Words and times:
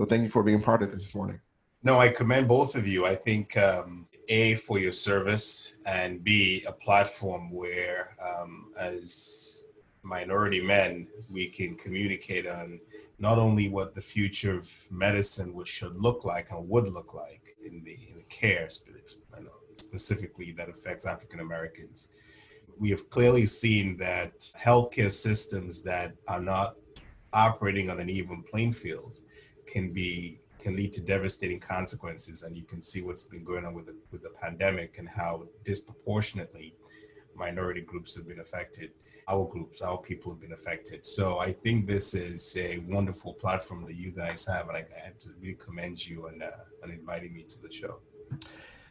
So 0.00 0.06
thank 0.06 0.22
you 0.22 0.30
for 0.30 0.42
being 0.42 0.62
part 0.62 0.82
of 0.82 0.92
this 0.92 1.02
this 1.02 1.14
morning. 1.14 1.38
No, 1.82 1.98
I 1.98 2.08
commend 2.08 2.48
both 2.48 2.74
of 2.74 2.88
you. 2.88 3.04
I 3.04 3.14
think 3.14 3.54
um, 3.58 4.06
a 4.28 4.54
for 4.54 4.78
your 4.78 4.92
service 4.92 5.76
and 5.84 6.24
b 6.24 6.64
a 6.66 6.72
platform 6.72 7.50
where 7.50 8.16
um, 8.18 8.72
as 8.78 9.64
minority 10.02 10.62
men 10.62 11.06
we 11.28 11.48
can 11.48 11.74
communicate 11.74 12.46
on 12.46 12.80
not 13.18 13.36
only 13.36 13.68
what 13.68 13.94
the 13.94 14.00
future 14.00 14.56
of 14.56 14.72
medicine 14.90 15.52
would 15.52 15.68
should 15.68 15.94
look 15.96 16.24
like 16.24 16.50
and 16.50 16.66
would 16.66 16.88
look 16.88 17.12
like 17.12 17.54
in 17.62 17.84
the, 17.84 17.98
in 18.08 18.16
the 18.16 18.24
care 18.30 18.68
specifically 19.74 20.50
that 20.52 20.70
affects 20.70 21.06
African 21.06 21.40
Americans. 21.40 22.12
We 22.78 22.88
have 22.88 23.10
clearly 23.10 23.44
seen 23.44 23.98
that 23.98 24.38
healthcare 24.58 25.12
systems 25.12 25.82
that 25.82 26.14
are 26.26 26.40
not 26.40 26.76
operating 27.34 27.90
on 27.90 28.00
an 28.00 28.08
even 28.08 28.42
playing 28.42 28.72
field 28.72 29.20
can 29.72 29.92
be 29.92 30.40
can 30.58 30.76
lead 30.76 30.92
to 30.92 31.00
devastating 31.00 31.58
consequences 31.58 32.42
and 32.42 32.54
you 32.54 32.64
can 32.64 32.82
see 32.82 33.00
what's 33.00 33.24
been 33.24 33.42
going 33.42 33.64
on 33.64 33.72
with 33.72 33.86
the, 33.86 33.96
with 34.12 34.22
the 34.22 34.28
pandemic 34.42 34.98
and 34.98 35.08
how 35.08 35.42
disproportionately 35.64 36.74
minority 37.34 37.80
groups 37.80 38.14
have 38.14 38.28
been 38.28 38.40
affected 38.40 38.90
our 39.30 39.46
groups, 39.46 39.80
our 39.80 39.98
people 39.98 40.32
have 40.32 40.40
been 40.40 40.52
affected. 40.52 41.04
So 41.04 41.38
I 41.38 41.52
think 41.52 41.86
this 41.86 42.14
is 42.14 42.56
a 42.56 42.78
wonderful 42.88 43.34
platform 43.34 43.84
that 43.86 43.94
you 43.94 44.10
guys 44.10 44.44
have, 44.46 44.68
and 44.68 44.76
I, 44.76 44.80
I 44.80 45.04
have 45.06 45.18
to 45.20 45.30
really 45.40 45.54
commend 45.54 46.04
you 46.04 46.26
on, 46.26 46.42
uh, 46.42 46.50
on 46.82 46.90
inviting 46.90 47.32
me 47.32 47.44
to 47.44 47.62
the 47.62 47.70
show. 47.70 47.98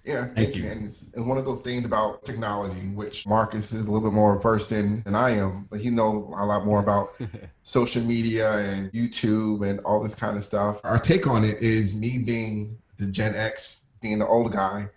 Yeah, 0.03 0.25
thank, 0.25 0.37
thank 0.37 0.55
you. 0.55 0.63
you. 0.63 0.69
And 0.69 0.85
it's, 0.85 1.09
it's, 1.09 1.19
one 1.19 1.37
of 1.37 1.45
those 1.45 1.61
things 1.61 1.85
about 1.85 2.23
technology, 2.23 2.87
which 2.89 3.27
Marcus 3.27 3.73
is 3.73 3.85
a 3.85 3.91
little 3.91 4.09
bit 4.09 4.13
more 4.13 4.39
versed 4.41 4.71
in 4.71 5.01
than 5.03 5.15
I 5.15 5.31
am, 5.31 5.67
but 5.69 5.79
he 5.79 5.89
knows 5.89 6.25
a 6.35 6.45
lot 6.45 6.65
more 6.65 6.79
about 6.79 7.09
social 7.63 8.01
media 8.03 8.51
and 8.57 8.91
YouTube 8.91 9.67
and 9.67 9.79
all 9.81 10.01
this 10.01 10.15
kind 10.15 10.37
of 10.37 10.43
stuff. 10.43 10.79
Our 10.83 10.97
take 10.97 11.27
on 11.27 11.43
it 11.43 11.61
is 11.61 11.95
me 11.95 12.17
being 12.19 12.77
the 12.97 13.07
Gen 13.07 13.35
X, 13.35 13.85
being 14.01 14.19
the 14.19 14.27
old 14.27 14.51
guy, 14.51 14.89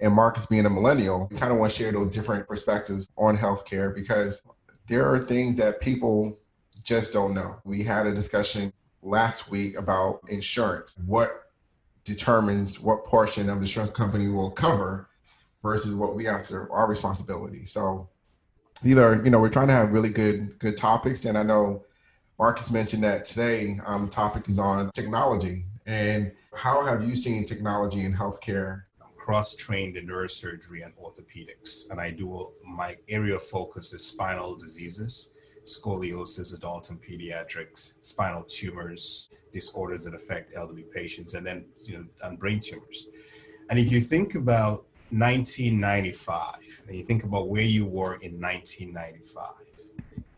and 0.00 0.12
Marcus 0.12 0.46
being 0.46 0.66
a 0.66 0.70
millennial. 0.70 1.28
We 1.30 1.36
kind 1.36 1.52
of 1.52 1.58
want 1.58 1.72
to 1.72 1.78
share 1.78 1.92
those 1.92 2.14
different 2.14 2.46
perspectives 2.46 3.08
on 3.16 3.36
healthcare 3.36 3.94
because 3.94 4.44
there 4.88 5.06
are 5.12 5.18
things 5.18 5.56
that 5.58 5.80
people 5.80 6.38
just 6.82 7.12
don't 7.12 7.34
know. 7.34 7.60
We 7.64 7.82
had 7.82 8.06
a 8.06 8.14
discussion 8.14 8.72
last 9.02 9.50
week 9.50 9.76
about 9.76 10.20
insurance. 10.28 10.96
What 11.04 11.47
determines 12.08 12.80
what 12.80 13.04
portion 13.04 13.48
of 13.48 13.56
the 13.56 13.62
insurance 13.62 13.90
company 13.90 14.28
will 14.28 14.50
cover 14.50 15.08
versus 15.62 15.94
what 15.94 16.16
we 16.16 16.24
have 16.24 16.44
to 16.48 16.66
our 16.70 16.88
responsibility. 16.88 17.64
So 17.66 18.08
these 18.82 18.96
are, 18.96 19.22
you 19.22 19.30
know, 19.30 19.40
we're 19.40 19.50
trying 19.50 19.68
to 19.68 19.74
have 19.74 19.92
really 19.92 20.10
good 20.10 20.58
good 20.58 20.76
topics. 20.76 21.24
And 21.24 21.36
I 21.36 21.42
know 21.42 21.84
Marcus 22.38 22.70
mentioned 22.70 23.04
that 23.04 23.24
today 23.24 23.78
um, 23.84 24.06
the 24.06 24.10
topic 24.10 24.48
is 24.48 24.58
on 24.58 24.90
technology. 24.92 25.64
And 25.86 26.32
how 26.54 26.84
have 26.86 27.06
you 27.06 27.14
seen 27.16 27.44
technology 27.44 28.04
in 28.04 28.12
healthcare 28.12 28.82
I'm 29.02 29.14
cross-trained 29.16 29.96
in 29.96 30.06
neurosurgery 30.06 30.84
and 30.84 30.94
orthopedics, 30.96 31.90
and 31.90 32.00
I 32.00 32.10
do 32.10 32.48
my 32.66 32.96
area 33.08 33.36
of 33.36 33.42
focus 33.42 33.92
is 33.92 34.04
spinal 34.06 34.56
diseases, 34.56 35.32
scoliosis, 35.68 36.56
adult 36.56 36.90
and 36.90 37.00
pediatrics, 37.02 38.02
spinal 38.04 38.42
tumors, 38.42 39.30
disorders 39.52 40.04
that 40.04 40.14
affect 40.14 40.52
elderly 40.54 40.84
patients, 40.94 41.34
and 41.34 41.46
then 41.46 41.64
you 41.84 41.98
know 41.98 42.04
and 42.22 42.38
brain 42.38 42.60
tumors. 42.60 43.08
And 43.70 43.78
if 43.78 43.92
you 43.92 44.00
think 44.00 44.34
about 44.34 44.86
1995, 45.10 46.84
and 46.86 46.96
you 46.96 47.02
think 47.02 47.24
about 47.24 47.48
where 47.48 47.62
you 47.62 47.84
were 47.84 48.14
in 48.16 48.40
1995, 48.40 49.44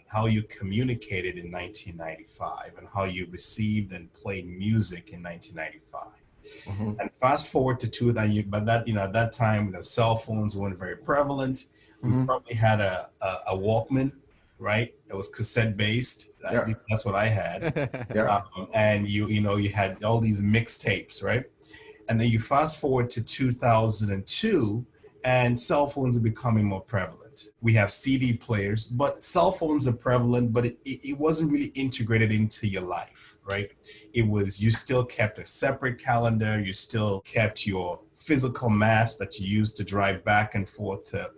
how 0.07 0.27
you 0.27 0.43
communicated 0.43 1.39
in 1.39 1.51
1995, 1.53 2.79
and 2.79 2.89
how 2.93 3.05
you 3.05 3.27
received 3.31 3.93
and 3.93 4.13
played 4.13 4.47
music 4.47 5.11
in 5.11 5.23
1995 5.23 6.21
Mm-hmm. 6.65 7.01
And 7.01 7.11
fast 7.21 7.51
forward 7.51 7.79
to 7.81 7.89
two 7.89 8.13
that 8.13 8.31
you, 8.31 8.45
but 8.45 8.67
that 8.67 8.87
you 8.87 8.95
know 8.95 9.03
at 9.03 9.13
that 9.13 9.33
time, 9.33 9.67
you 9.67 9.73
know, 9.73 9.83
cell 9.83 10.17
phones 10.17 10.57
weren't 10.57 10.79
very 10.79 10.97
prevalent. 10.97 11.67
Mm-hmm. 12.03 12.21
We 12.21 12.27
probably 12.27 12.55
had 12.55 12.81
a, 12.81 13.11
a, 13.21 13.55
a 13.55 13.57
Walkman, 13.57 14.13
right? 14.61 14.95
It 15.09 15.17
was 15.17 15.31
cassette 15.31 15.77
based. 15.77 16.31
Yeah. 16.53 16.67
that's 16.89 17.05
what 17.05 17.15
I 17.15 17.27
had. 17.27 18.07
yeah. 18.15 18.43
Um, 18.57 18.69
and 18.75 19.09
you 19.09 19.27
you 19.29 19.41
know 19.41 19.57
you 19.57 19.71
had 19.71 20.05
all 20.05 20.21
these 20.21 20.43
mixtapes, 20.43 21.23
right? 21.23 21.45
And 22.09 22.21
then 22.21 22.29
you 22.29 22.41
fast 22.41 22.81
forward 22.81 23.11
to 23.11 23.23
2002, 23.23 24.87
and 25.25 25.59
cell 25.59 25.87
phones 25.87 26.17
are 26.17 26.23
becoming 26.23 26.67
more 26.67 26.81
prevalent 26.81 27.21
we 27.61 27.75
have 27.75 27.91
CD 27.91 28.37
players, 28.37 28.87
but 28.87 29.23
cell 29.23 29.53
phones 29.53 29.87
are 29.87 29.93
prevalent, 29.93 30.53
but 30.53 30.67
it, 30.67 30.79
it, 30.85 31.19
wasn't 31.19 31.53
really 31.53 31.73
integrated 31.75 32.33
into 32.33 32.67
your 32.67 32.83
life, 32.83 33.39
right? 33.45 33.71
It 34.15 34.27
was, 34.27 34.63
you 34.63 34.71
still 34.71 35.05
kept 35.05 35.39
a 35.39 35.45
separate 35.45 35.99
calendar, 35.99 36.61
you 36.61 36.73
still 36.73 37.21
kept 37.21 37.67
your 37.67 38.01
physical 38.17 38.71
maps 38.71 39.17
that 39.17 39.39
you 39.39 39.47
used 39.47 39.77
to 39.77 39.85
drive 39.85 40.25
back 40.25 40.55
and 40.55 40.69
forth 40.69 41.05
to 41.05 41.31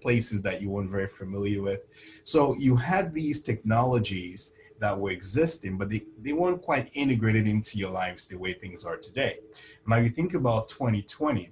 places 0.00 0.42
that 0.42 0.62
you 0.62 0.70
weren't 0.70 0.90
very 0.90 1.06
familiar 1.06 1.62
with. 1.62 1.82
So 2.22 2.54
you 2.56 2.76
had 2.76 3.12
these 3.12 3.42
technologies 3.42 4.56
that 4.80 4.98
were 4.98 5.10
existing, 5.10 5.76
but 5.76 5.90
they, 5.90 6.02
they 6.22 6.32
weren't 6.32 6.62
quite 6.62 6.90
integrated 6.94 7.46
into 7.48 7.78
your 7.78 7.90
lives 7.90 8.28
the 8.28 8.38
way 8.38 8.52
things 8.52 8.86
are 8.86 8.96
today. 8.96 9.38
Now, 9.86 9.96
you 9.96 10.08
think 10.08 10.34
about 10.34 10.68
2020, 10.68 11.50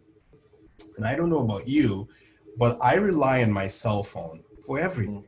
and 0.97 1.07
I 1.07 1.17
don't 1.17 1.31
know 1.31 1.41
about 1.41 1.67
you, 1.67 2.09
but 2.57 2.79
I 2.81 2.95
rely 2.95 3.43
on 3.43 3.51
my 3.53 3.67
cell 3.67 4.03
phone 4.03 4.45
for 4.65 4.79
everything 4.79 5.27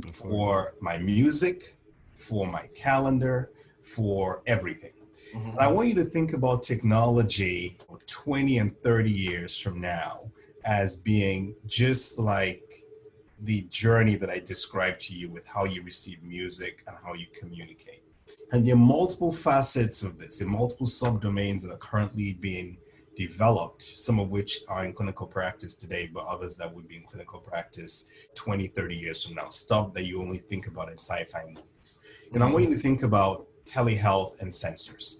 mm-hmm. 0.00 0.10
for 0.10 0.74
my 0.80 0.98
music, 0.98 1.76
for 2.14 2.46
my 2.46 2.68
calendar, 2.74 3.50
for 3.82 4.42
everything. 4.46 4.92
Mm-hmm. 5.34 5.58
I 5.58 5.66
want 5.68 5.88
you 5.88 5.94
to 5.96 6.04
think 6.04 6.32
about 6.32 6.62
technology 6.62 7.76
20 8.06 8.58
and 8.58 8.76
30 8.82 9.10
years 9.10 9.58
from 9.58 9.80
now 9.80 10.30
as 10.66 10.96
being 10.96 11.54
just 11.66 12.18
like 12.18 12.84
the 13.40 13.62
journey 13.70 14.16
that 14.16 14.30
I 14.30 14.40
described 14.40 15.00
to 15.02 15.14
you 15.14 15.30
with 15.30 15.46
how 15.46 15.64
you 15.64 15.82
receive 15.82 16.22
music 16.22 16.82
and 16.86 16.96
how 17.04 17.14
you 17.14 17.26
communicate. 17.38 18.02
And 18.50 18.66
there 18.66 18.74
are 18.74 18.78
multiple 18.78 19.32
facets 19.32 20.02
of 20.02 20.18
this, 20.18 20.38
there 20.38 20.48
are 20.48 20.50
multiple 20.50 20.86
subdomains 20.86 21.62
that 21.62 21.72
are 21.72 21.78
currently 21.78 22.32
being 22.32 22.78
developed, 23.16 23.82
some 23.82 24.18
of 24.18 24.30
which 24.30 24.60
are 24.68 24.84
in 24.84 24.92
clinical 24.92 25.26
practice 25.26 25.74
today, 25.74 26.10
but 26.12 26.26
others 26.26 26.56
that 26.56 26.72
would 26.74 26.86
be 26.86 26.96
in 26.96 27.02
clinical 27.04 27.40
practice 27.40 28.10
20, 28.34 28.66
30 28.68 28.96
years 28.96 29.24
from 29.24 29.34
now. 29.34 29.48
Stuff 29.50 29.94
that 29.94 30.04
you 30.04 30.20
only 30.20 30.38
think 30.38 30.66
about 30.66 30.88
in 30.88 30.98
sci 30.98 31.24
fi 31.24 31.44
movies. 31.46 32.00
And 32.32 32.42
I 32.42 32.50
want 32.50 32.68
you 32.68 32.74
to 32.74 32.80
think 32.80 33.02
about 33.02 33.46
telehealth 33.64 34.40
and 34.40 34.50
sensors. 34.50 35.16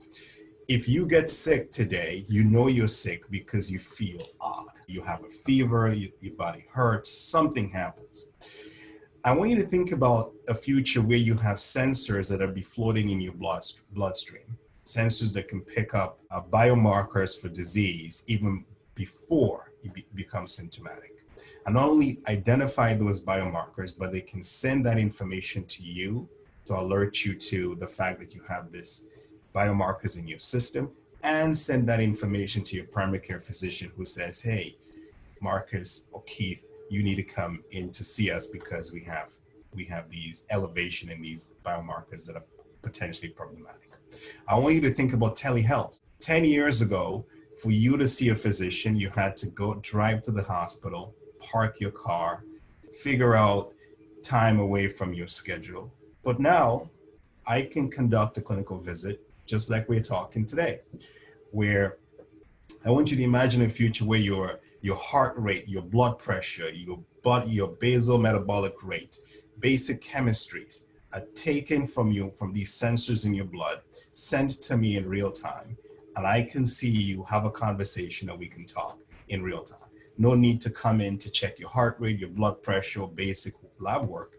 If 0.68 0.88
you 0.88 1.06
get 1.06 1.30
sick 1.30 1.70
today, 1.70 2.24
you 2.28 2.42
know 2.42 2.66
you're 2.66 2.88
sick 2.88 3.30
because 3.30 3.70
you 3.70 3.78
feel 3.78 4.26
odd. 4.40 4.66
You 4.88 5.00
have 5.02 5.22
a 5.22 5.28
fever, 5.28 5.92
you, 5.92 6.10
your 6.20 6.34
body 6.34 6.66
hurts, 6.72 7.10
something 7.10 7.70
happens. 7.70 8.30
I 9.24 9.36
want 9.36 9.50
you 9.50 9.56
to 9.56 9.62
think 9.62 9.92
about 9.92 10.32
a 10.48 10.54
future 10.54 11.02
where 11.02 11.18
you 11.18 11.36
have 11.36 11.58
sensors 11.58 12.28
that 12.30 12.42
are 12.42 12.48
be 12.48 12.62
floating 12.62 13.10
in 13.10 13.20
your 13.20 13.32
blood, 13.32 13.62
bloodstream 13.92 14.58
sensors 14.86 15.32
that 15.34 15.48
can 15.48 15.60
pick 15.60 15.94
up 15.94 16.20
uh, 16.30 16.40
biomarkers 16.40 17.40
for 17.40 17.48
disease 17.48 18.24
even 18.28 18.64
before 18.94 19.72
it 19.82 19.92
be- 19.92 20.06
becomes 20.14 20.52
symptomatic. 20.52 21.12
And 21.66 21.74
not 21.74 21.88
only 21.88 22.20
identify 22.28 22.94
those 22.94 23.22
biomarkers, 23.22 23.96
but 23.98 24.12
they 24.12 24.20
can 24.20 24.42
send 24.42 24.86
that 24.86 24.98
information 24.98 25.64
to 25.66 25.82
you 25.82 26.28
to 26.66 26.74
alert 26.74 27.24
you 27.24 27.34
to 27.34 27.74
the 27.76 27.86
fact 27.86 28.20
that 28.20 28.34
you 28.34 28.42
have 28.48 28.70
this 28.70 29.06
biomarkers 29.56 30.20
in 30.20 30.28
your 30.28 30.38
system 30.38 30.92
and 31.22 31.56
send 31.56 31.88
that 31.88 32.00
information 32.00 32.62
to 32.62 32.76
your 32.76 32.84
primary 32.84 33.20
care 33.20 33.40
physician 33.40 33.90
who 33.96 34.04
says, 34.04 34.42
hey, 34.42 34.76
Marcus 35.40 36.10
or 36.12 36.22
Keith, 36.26 36.66
you 36.90 37.02
need 37.02 37.16
to 37.16 37.22
come 37.22 37.64
in 37.70 37.90
to 37.90 38.04
see 38.04 38.30
us 38.30 38.48
because 38.48 38.92
we 38.92 39.02
have 39.02 39.30
we 39.74 39.84
have 39.84 40.08
these 40.10 40.46
elevation 40.50 41.10
in 41.10 41.20
these 41.20 41.54
biomarkers 41.64 42.26
that 42.26 42.36
are 42.36 42.44
potentially 42.80 43.28
problematic. 43.28 43.90
I 44.48 44.58
want 44.58 44.74
you 44.74 44.80
to 44.82 44.90
think 44.90 45.12
about 45.12 45.36
telehealth. 45.36 45.98
10 46.20 46.46
years 46.46 46.80
ago, 46.80 47.26
for 47.62 47.70
you 47.70 47.98
to 47.98 48.08
see 48.08 48.30
a 48.30 48.34
physician, 48.34 48.96
you 48.96 49.10
had 49.10 49.36
to 49.38 49.50
go 49.50 49.74
drive 49.82 50.22
to 50.22 50.32
the 50.32 50.44
hospital, 50.44 51.14
park 51.40 51.78
your 51.78 51.90
car, 51.90 52.44
figure 53.02 53.36
out 53.36 53.72
time 54.22 54.58
away 54.58 54.88
from 54.88 55.12
your 55.12 55.26
schedule. 55.26 55.92
But 56.24 56.40
now 56.40 56.90
I 57.46 57.62
can 57.62 57.90
conduct 57.90 58.38
a 58.38 58.40
clinical 58.40 58.78
visit 58.78 59.25
just 59.46 59.70
like 59.70 59.88
we're 59.88 60.02
talking 60.02 60.44
today, 60.44 60.80
where 61.50 61.96
I 62.84 62.90
want 62.90 63.10
you 63.10 63.16
to 63.16 63.22
imagine 63.22 63.62
a 63.62 63.68
future 63.68 64.04
where 64.04 64.20
your 64.20 64.60
your 64.82 64.96
heart 64.96 65.34
rate, 65.36 65.66
your 65.68 65.82
blood 65.82 66.18
pressure, 66.18 66.68
your 66.70 67.00
body, 67.22 67.50
your 67.50 67.68
basal 67.68 68.18
metabolic 68.18 68.74
rate, 68.82 69.18
basic 69.58 70.00
chemistries, 70.02 70.84
are 71.12 71.22
taken 71.34 71.86
from 71.86 72.12
you 72.12 72.30
from 72.30 72.52
these 72.52 72.70
sensors 72.70 73.26
in 73.26 73.34
your 73.34 73.46
blood, 73.46 73.80
sent 74.12 74.50
to 74.50 74.76
me 74.76 74.96
in 74.96 75.08
real 75.08 75.32
time, 75.32 75.76
and 76.14 76.26
I 76.26 76.42
can 76.42 76.66
see 76.66 76.90
you, 76.90 77.24
have 77.24 77.44
a 77.44 77.50
conversation, 77.50 78.28
and 78.30 78.38
we 78.38 78.46
can 78.46 78.64
talk 78.64 78.98
in 79.28 79.42
real 79.42 79.62
time. 79.62 79.88
No 80.18 80.34
need 80.34 80.60
to 80.62 80.70
come 80.70 81.00
in 81.00 81.18
to 81.18 81.30
check 81.30 81.58
your 81.58 81.68
heart 81.68 81.96
rate, 81.98 82.18
your 82.18 82.28
blood 82.28 82.62
pressure, 82.62 83.06
basic 83.06 83.54
lab 83.78 84.06
work, 84.06 84.32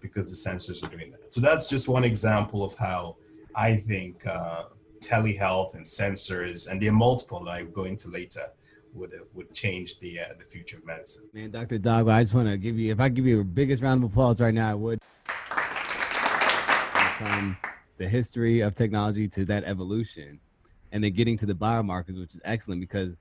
because 0.00 0.30
the 0.30 0.50
sensors 0.50 0.84
are 0.84 0.94
doing 0.94 1.10
that. 1.12 1.32
So 1.32 1.40
that's 1.40 1.66
just 1.66 1.88
one 1.88 2.04
example 2.04 2.64
of 2.64 2.74
how 2.76 3.16
I 3.56 3.76
think 3.76 4.26
uh, 4.26 4.64
telehealth 5.00 5.74
and 5.74 5.84
sensors, 5.84 6.68
and 6.68 6.80
there 6.80 6.90
are 6.90 6.94
multiple 6.94 7.42
that 7.44 7.50
I 7.50 7.62
go 7.62 7.84
into 7.84 8.10
later 8.10 8.52
would 8.92 9.12
would 9.34 9.52
change 9.52 9.98
the 10.00 10.20
uh, 10.20 10.34
the 10.38 10.44
future 10.44 10.76
of 10.76 10.86
medicine. 10.86 11.24
Man, 11.32 11.50
Dr. 11.50 11.78
Dog, 11.78 12.08
I 12.08 12.22
just 12.22 12.34
want 12.34 12.48
to 12.48 12.56
give 12.56 12.78
you, 12.78 12.92
if 12.92 13.00
I 13.00 13.08
give 13.08 13.26
you 13.26 13.38
the 13.38 13.44
biggest 13.44 13.82
round 13.82 14.04
of 14.04 14.10
applause 14.10 14.40
right 14.40 14.54
now, 14.54 14.70
I 14.70 14.74
would. 14.74 15.00
From 17.18 17.56
the 17.96 18.06
history 18.06 18.60
of 18.60 18.74
technology 18.74 19.26
to 19.28 19.46
that 19.46 19.64
evolution, 19.64 20.38
and 20.92 21.02
then 21.02 21.12
getting 21.12 21.38
to 21.38 21.46
the 21.46 21.54
biomarkers, 21.54 22.18
which 22.18 22.34
is 22.34 22.42
excellent 22.44 22.80
because 22.80 23.20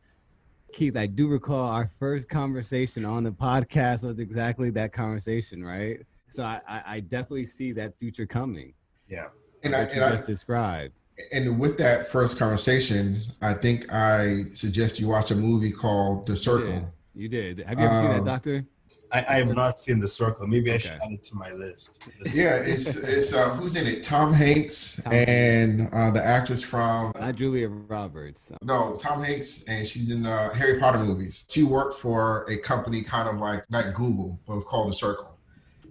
Keith, 0.74 0.98
I 0.98 1.06
do 1.06 1.30
recall 1.30 1.70
our 1.70 1.88
first 1.88 2.28
conversation 2.28 3.06
on 3.06 3.24
the 3.24 3.32
podcast 3.32 4.04
was 4.04 4.20
exactly 4.20 4.70
that 4.72 4.92
conversation, 4.92 5.64
right? 5.64 6.02
So 6.28 6.44
I, 6.44 6.60
I 6.86 7.00
definitely 7.00 7.46
see 7.46 7.72
that 7.74 7.98
future 7.98 8.26
coming. 8.26 8.74
Yeah, 9.08 9.28
and 9.66 9.76
I, 9.76 9.82
and 9.82 9.90
just 9.94 10.24
I, 10.24 10.26
described 10.26 10.94
and 11.32 11.60
with 11.60 11.78
that 11.78 12.08
first 12.08 12.38
conversation, 12.38 13.20
I 13.42 13.54
think 13.54 13.92
I 13.92 14.44
suggest 14.54 15.00
you 15.00 15.08
watch 15.08 15.32
a 15.32 15.36
movie 15.36 15.72
called 15.72 16.26
The 16.26 16.36
Circle. 16.36 16.92
You 17.14 17.30
did. 17.30 17.58
You 17.58 17.64
did. 17.64 17.68
Have 17.68 17.80
you 17.80 17.86
ever 17.86 17.96
um, 17.96 18.02
seen 18.02 18.12
that, 18.12 18.20
um, 18.20 18.26
Doctor? 18.26 18.66
I, 19.12 19.26
I, 19.30 19.34
have 19.38 19.56
not 19.56 19.78
seen 19.78 20.00
The 20.00 20.08
Circle. 20.08 20.46
Maybe 20.48 20.72
I 20.72 20.78
should 20.78 20.92
add 20.92 21.12
it 21.12 21.24
to 21.24 21.38
my 21.38 21.52
list. 21.54 22.04
yeah, 22.34 22.58
it's 22.62 22.98
it's 22.98 23.34
uh, 23.34 23.50
who's 23.56 23.80
in 23.80 23.88
it? 23.88 24.04
Tom 24.04 24.34
Hanks 24.34 25.02
Tom 25.02 25.14
and 25.14 25.90
uh, 25.94 26.12
the 26.12 26.22
actress 26.24 26.68
from 26.68 27.14
not 27.20 27.36
Julia 27.36 27.70
Roberts. 27.70 28.52
No, 28.62 28.98
Tom 28.98 29.24
Hanks, 29.24 29.64
and 29.68 29.88
she's 29.88 30.12
in 30.12 30.26
uh, 30.26 30.54
Harry 30.54 30.80
Potter 30.80 31.00
movies. 31.00 31.46
She 31.50 31.64
worked 31.64 31.96
for 31.96 32.46
a 32.52 32.58
company 32.58 33.02
kind 33.02 33.30
of 33.30 33.38
like 33.38 33.64
not 33.72 33.94
Google, 33.94 34.40
but 34.46 34.54
it 34.54 34.56
was 34.58 34.66
called 34.66 34.90
The 34.90 34.94
Circle. 34.94 35.38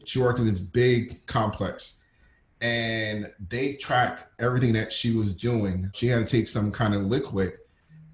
She 0.04 0.20
worked 0.20 0.38
in 0.38 0.44
this 0.44 0.60
big 0.60 1.26
complex 1.26 2.03
and 2.64 3.30
they 3.50 3.74
tracked 3.74 4.24
everything 4.40 4.72
that 4.72 4.90
she 4.90 5.14
was 5.14 5.34
doing. 5.34 5.90
She 5.92 6.06
had 6.06 6.26
to 6.26 6.36
take 6.36 6.46
some 6.46 6.72
kind 6.72 6.94
of 6.94 7.02
liquid, 7.02 7.52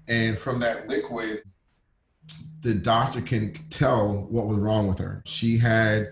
and 0.09 0.37
from 0.37 0.59
that 0.59 0.89
liquid, 0.89 1.43
the 2.61 2.73
doctor 2.73 3.21
can 3.21 3.53
tell 3.69 4.27
what 4.29 4.47
was 4.47 4.61
wrong 4.61 4.87
with 4.87 4.99
her. 4.99 5.23
She 5.25 5.57
had 5.57 6.09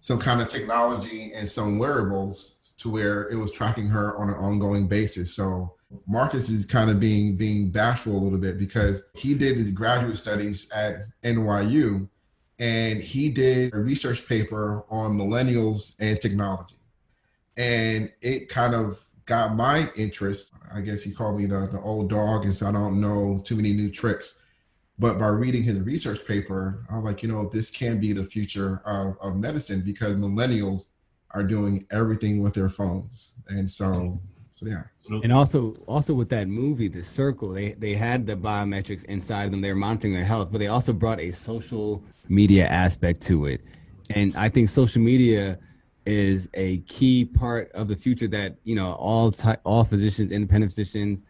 some 0.00 0.18
kind 0.18 0.42
of 0.42 0.48
technology 0.48 1.32
and 1.34 1.48
some 1.48 1.78
wearables 1.78 2.74
to 2.78 2.90
where 2.90 3.28
it 3.30 3.36
was 3.36 3.50
tracking 3.50 3.88
her 3.88 4.16
on 4.18 4.28
an 4.28 4.34
ongoing 4.34 4.86
basis. 4.86 5.34
So 5.34 5.74
Marcus 6.06 6.50
is 6.50 6.66
kind 6.66 6.90
of 6.90 7.00
being 7.00 7.36
being 7.36 7.70
bashful 7.70 8.14
a 8.14 8.20
little 8.20 8.38
bit 8.38 8.58
because 8.58 9.08
he 9.16 9.34
did 9.34 9.56
his 9.56 9.72
graduate 9.72 10.18
studies 10.18 10.70
at 10.72 11.00
NYU 11.24 12.06
and 12.60 13.00
he 13.00 13.30
did 13.30 13.74
a 13.74 13.78
research 13.78 14.28
paper 14.28 14.84
on 14.90 15.16
millennials 15.16 15.96
and 16.00 16.20
technology 16.20 16.77
and 17.58 18.10
it 18.22 18.48
kind 18.48 18.74
of 18.74 19.04
got 19.26 19.54
my 19.54 19.90
interest. 19.96 20.54
I 20.74 20.80
guess 20.80 21.02
he 21.02 21.12
called 21.12 21.36
me 21.36 21.44
the, 21.46 21.68
the 21.70 21.80
old 21.82 22.08
dog, 22.08 22.44
and 22.44 22.54
so 22.54 22.68
I 22.68 22.72
don't 22.72 23.00
know 23.00 23.40
too 23.44 23.56
many 23.56 23.72
new 23.72 23.90
tricks. 23.90 24.42
But 24.98 25.18
by 25.18 25.28
reading 25.28 25.62
his 25.62 25.80
research 25.80 26.26
paper, 26.26 26.84
I 26.90 26.96
was 26.96 27.04
like, 27.04 27.22
you 27.22 27.28
know, 27.28 27.48
this 27.52 27.70
can 27.70 28.00
be 28.00 28.12
the 28.12 28.24
future 28.24 28.80
of, 28.84 29.16
of 29.20 29.36
medicine 29.36 29.82
because 29.84 30.14
millennials 30.14 30.88
are 31.32 31.44
doing 31.44 31.84
everything 31.92 32.42
with 32.42 32.54
their 32.54 32.68
phones. 32.68 33.34
And 33.48 33.70
so, 33.70 34.20
so 34.54 34.66
yeah. 34.66 34.82
And 35.22 35.32
also, 35.32 35.74
also 35.86 36.14
with 36.14 36.30
that 36.30 36.48
movie, 36.48 36.88
The 36.88 37.02
Circle, 37.02 37.50
they, 37.50 37.72
they 37.72 37.94
had 37.94 38.26
the 38.26 38.34
biometrics 38.34 39.04
inside 39.04 39.52
them. 39.52 39.60
They 39.60 39.70
were 39.70 39.78
monitoring 39.78 40.14
their 40.14 40.24
health, 40.24 40.50
but 40.50 40.58
they 40.58 40.66
also 40.66 40.92
brought 40.92 41.20
a 41.20 41.30
social 41.30 42.02
media 42.28 42.66
aspect 42.66 43.20
to 43.22 43.46
it. 43.46 43.60
And 44.10 44.34
I 44.36 44.48
think 44.48 44.68
social 44.68 45.02
media 45.02 45.60
is 46.08 46.48
a 46.54 46.78
key 46.78 47.22
part 47.22 47.70
of 47.72 47.86
the 47.86 47.94
future 47.94 48.26
that 48.26 48.56
you 48.64 48.74
know 48.74 48.92
all 48.94 49.30
ty- 49.30 49.58
all 49.62 49.84
physicians, 49.84 50.32
independent 50.32 50.72
physicians, 50.72 51.22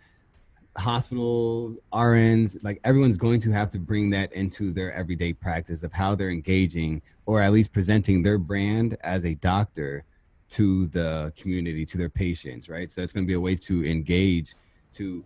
hospitals, 0.76 1.76
RNs, 1.92 2.62
like 2.62 2.80
everyone's 2.84 3.16
going 3.16 3.40
to 3.40 3.50
have 3.50 3.70
to 3.70 3.80
bring 3.80 4.08
that 4.10 4.32
into 4.32 4.70
their 4.70 4.92
everyday 4.92 5.32
practice 5.32 5.82
of 5.82 5.92
how 5.92 6.14
they're 6.14 6.30
engaging 6.30 7.02
or 7.26 7.42
at 7.42 7.52
least 7.52 7.72
presenting 7.72 8.22
their 8.22 8.38
brand 8.38 8.96
as 9.00 9.25
a 9.25 9.34
doctor 9.34 10.04
to 10.50 10.86
the 10.86 11.32
community, 11.36 11.84
to 11.84 11.98
their 11.98 12.08
patients, 12.08 12.69
right? 12.69 12.88
So 12.88 13.02
it's 13.02 13.12
going 13.12 13.26
to 13.26 13.28
be 13.28 13.34
a 13.34 13.40
way 13.40 13.56
to 13.56 13.84
engage, 13.84 14.54
to 14.94 15.25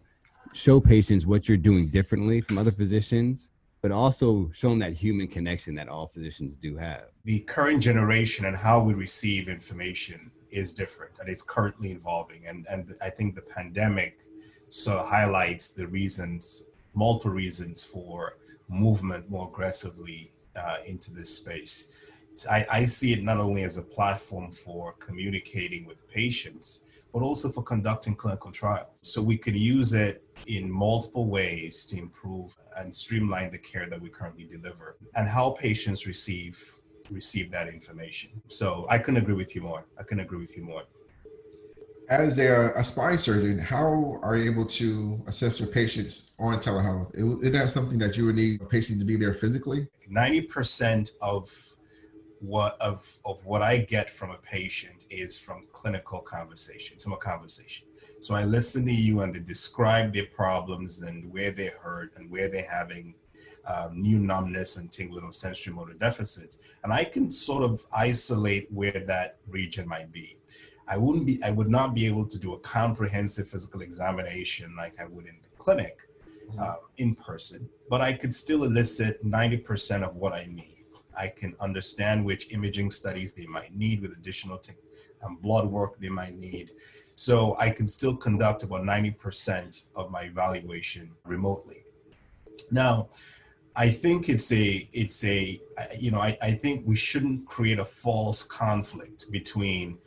show 0.55 0.81
patients 0.81 1.27
what 1.27 1.47
you're 1.47 1.59
doing 1.59 1.87
differently 1.89 2.41
from 2.41 2.57
other 2.57 2.73
physicians 2.73 3.51
but 3.83 3.91
also 3.91 4.49
showing 4.53 4.79
that 4.79 4.95
human 4.95 5.27
connection 5.27 5.75
that 5.75 5.89
all 5.89 6.07
physicians 6.07 6.57
do 6.57 6.77
have. 6.77 7.07
The 7.25 7.41
current 7.41 7.83
generation 7.83 8.47
and 8.47 8.57
how 8.57 8.83
we 8.83 8.95
receive 8.95 9.49
information 9.49 10.31
is 10.53 10.73
different 10.73 11.13
and 11.19 11.29
it's 11.29 11.43
currently 11.43 11.91
evolving. 11.91 12.47
And, 12.47 12.65
and 12.71 12.95
I 13.05 13.11
think 13.11 13.35
the 13.35 13.43
pandemic 13.43 14.21
so 14.69 14.99
highlights 14.99 15.73
the 15.73 15.89
reasons, 15.89 16.67
multiple 16.95 17.33
reasons 17.33 17.85
for 17.85 18.37
movement 18.69 19.29
more 19.29 19.49
aggressively 19.49 20.31
uh, 20.55 20.77
into 20.87 21.13
this 21.13 21.37
space. 21.37 21.91
I, 22.51 22.65
I 22.73 22.85
see 22.85 23.13
it 23.13 23.23
not 23.23 23.39
only 23.39 23.65
as 23.65 23.79
a 23.79 23.83
platform 23.83 24.53
for 24.53 24.93
communicating 24.95 25.87
with 25.87 26.09
patients, 26.09 26.85
but 27.13 27.23
also 27.23 27.51
for 27.51 27.63
conducting 27.63 28.15
clinical 28.15 28.51
trials. 28.51 29.01
So 29.03 29.23
we 29.23 29.37
could 29.37 29.57
use 29.57 29.93
it 29.93 30.25
in 30.47 30.71
multiple 30.71 31.27
ways 31.27 31.87
to 31.89 31.99
improve 31.99 32.57
and 32.77 32.93
streamline 32.93 33.51
the 33.51 33.59
care 33.59 33.87
that 33.89 34.01
we 34.01 34.09
currently 34.09 34.45
deliver 34.45 34.97
and 35.15 35.29
how 35.29 35.51
patients 35.51 36.07
receive 36.07 36.79
receive 37.11 37.51
that 37.51 37.69
information. 37.69 38.31
So 38.49 38.87
I 38.89 38.97
couldn't 38.97 39.23
agree 39.23 39.35
with 39.35 39.55
you 39.55 39.61
more. 39.61 39.85
I 39.99 40.03
couldn't 40.03 40.25
agree 40.25 40.39
with 40.39 40.57
you 40.57 40.65
more. 40.65 40.85
As 42.09 42.39
a, 42.39 42.73
a 42.77 42.83
spine 42.83 43.19
surgeon, 43.19 43.59
how 43.59 44.19
are 44.23 44.37
you 44.37 44.51
able 44.51 44.67
to 44.67 45.23
assess 45.27 45.61
your 45.61 45.69
patients 45.69 46.33
on 46.39 46.59
telehealth? 46.59 47.11
Is 47.15 47.53
that 47.53 47.69
something 47.69 47.99
that 47.99 48.17
you 48.17 48.27
would 48.27 48.37
need 48.37 48.63
a 48.63 48.67
patient 48.67 48.99
to 49.01 49.05
be 49.05 49.17
there 49.17 49.35
physically? 49.35 49.89
90% 50.11 51.13
of 51.21 51.72
what 52.43 52.77
of 52.81 53.19
of 53.25 53.45
what 53.47 53.63
I 53.63 53.79
get 53.79 54.11
from 54.11 54.33
a 54.33 54.37
patient 54.39 55.07
is 55.11 55.39
from 55.39 55.67
clinical 55.73 56.21
conversations, 56.21 57.05
from 57.05 57.13
a 57.13 57.17
conversation. 57.17 57.87
So 58.21 58.35
I 58.35 58.45
listen 58.45 58.85
to 58.87 58.93
you 58.93 59.21
and 59.21 59.35
they 59.35 59.41
describe 59.41 60.13
their 60.13 60.27
problems 60.27 61.03
and 61.03 61.33
where 61.33 61.53
they 61.53 61.71
hurt 61.83 62.13
and 62.17 62.31
where 62.31 62.49
they're 62.49 62.71
having 62.71 63.15
um, 63.65 64.01
new 64.01 64.19
numbness 64.19 64.77
and 64.77 64.91
tingling 64.91 65.25
or 65.25 65.33
sensory 65.33 65.73
motor 65.73 65.95
deficits, 65.95 66.63
and 66.83 66.93
I 66.93 67.05
can 67.05 67.31
sort 67.31 67.63
of 67.63 67.85
isolate 67.97 68.71
where 68.73 68.91
that 69.07 69.39
region 69.49 69.89
might 69.89 70.13
be. 70.13 70.37
I 70.89 70.97
wouldn't 70.97 71.27
be, 71.27 71.43
I 71.45 71.53
would 71.53 71.71
not 71.71 71.95
be 71.95 72.07
able 72.07 72.27
to 72.27 72.39
do 72.39 72.55
a 72.55 72.59
comprehensive 72.59 73.49
physical 73.49 73.83
examination 73.83 74.75
like 74.77 75.01
I 75.01 75.07
would 75.07 75.27
in 75.27 75.39
the 75.43 75.57
clinic, 75.59 76.09
mm-hmm. 76.49 76.59
uh, 76.59 76.75
in 76.97 77.15
person, 77.15 77.69
but 77.89 78.01
I 78.01 78.15
could 78.15 78.35
still 78.35 78.65
elicit 78.65 79.25
90% 79.25 80.03
of 80.03 80.17
what 80.17 80.33
I 80.33 80.47
need. 80.51 80.82
I 81.17 81.29
can 81.29 81.55
understand 81.61 82.25
which 82.25 82.53
imaging 82.53 82.91
studies 82.91 83.35
they 83.35 83.47
might 83.47 83.75
need 83.75 84.03
with 84.03 84.13
additional 84.13 84.61
um, 85.23 85.37
blood 85.37 85.67
work 85.67 85.99
they 85.99 86.09
might 86.09 86.35
need. 86.35 86.73
So 87.15 87.57
I 87.59 87.71
can 87.71 87.87
still 87.87 88.17
conduct 88.17 88.63
about 88.63 88.83
90% 88.83 89.85
of 89.95 90.11
my 90.11 90.23
evaluation 90.23 91.13
remotely. 91.25 91.85
Now, 92.71 93.11
I 93.75 93.89
think 93.89 94.29
it's 94.29 94.53
a, 94.53 94.89
it's 94.93 95.25
a, 95.25 95.59
you 95.99 96.11
know, 96.11 96.21
I, 96.21 96.37
I 96.43 96.53
think 96.53 96.87
we 96.87 96.97
shouldn't 96.97 97.47
create 97.47 97.79
a 97.79 97.85
false 97.85 98.43
conflict 98.43 99.31
between 99.31 99.99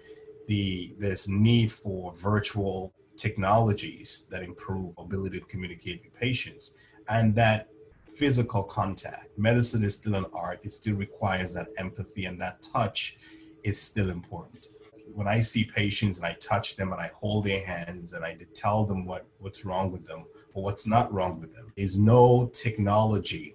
the, 0.47 0.95
this 0.99 1.27
need 1.27 1.71
for 1.71 2.13
virtual 2.13 2.93
technologies 3.17 4.27
that 4.29 4.43
improve 4.43 4.93
ability 4.97 5.39
to 5.39 5.45
communicate 5.45 6.03
with 6.03 6.13
patients 6.19 6.75
and 7.09 7.35
that 7.35 7.69
physical 8.17 8.63
contact. 8.63 9.27
Medicine 9.37 9.83
is 9.83 9.95
still 9.95 10.15
an 10.15 10.25
art. 10.33 10.63
It 10.63 10.71
still 10.71 10.95
requires 10.95 11.53
that 11.53 11.67
empathy 11.77 12.25
and 12.25 12.39
that 12.41 12.61
touch 12.61 13.17
is 13.63 13.81
still 13.81 14.09
important. 14.09 14.67
When 15.13 15.27
I 15.27 15.39
see 15.41 15.63
patients 15.63 16.17
and 16.17 16.25
I 16.25 16.33
touch 16.39 16.75
them 16.75 16.91
and 16.91 17.01
I 17.01 17.09
hold 17.19 17.45
their 17.45 17.65
hands 17.65 18.13
and 18.13 18.23
I 18.25 18.37
tell 18.53 18.85
them 18.85 19.05
what, 19.05 19.25
what's 19.39 19.65
wrong 19.65 19.91
with 19.91 20.05
them 20.05 20.25
or 20.53 20.63
what's 20.63 20.87
not 20.87 21.11
wrong 21.13 21.39
with 21.39 21.53
them, 21.55 21.67
is 21.75 21.99
no 21.99 22.49
technology 22.53 23.53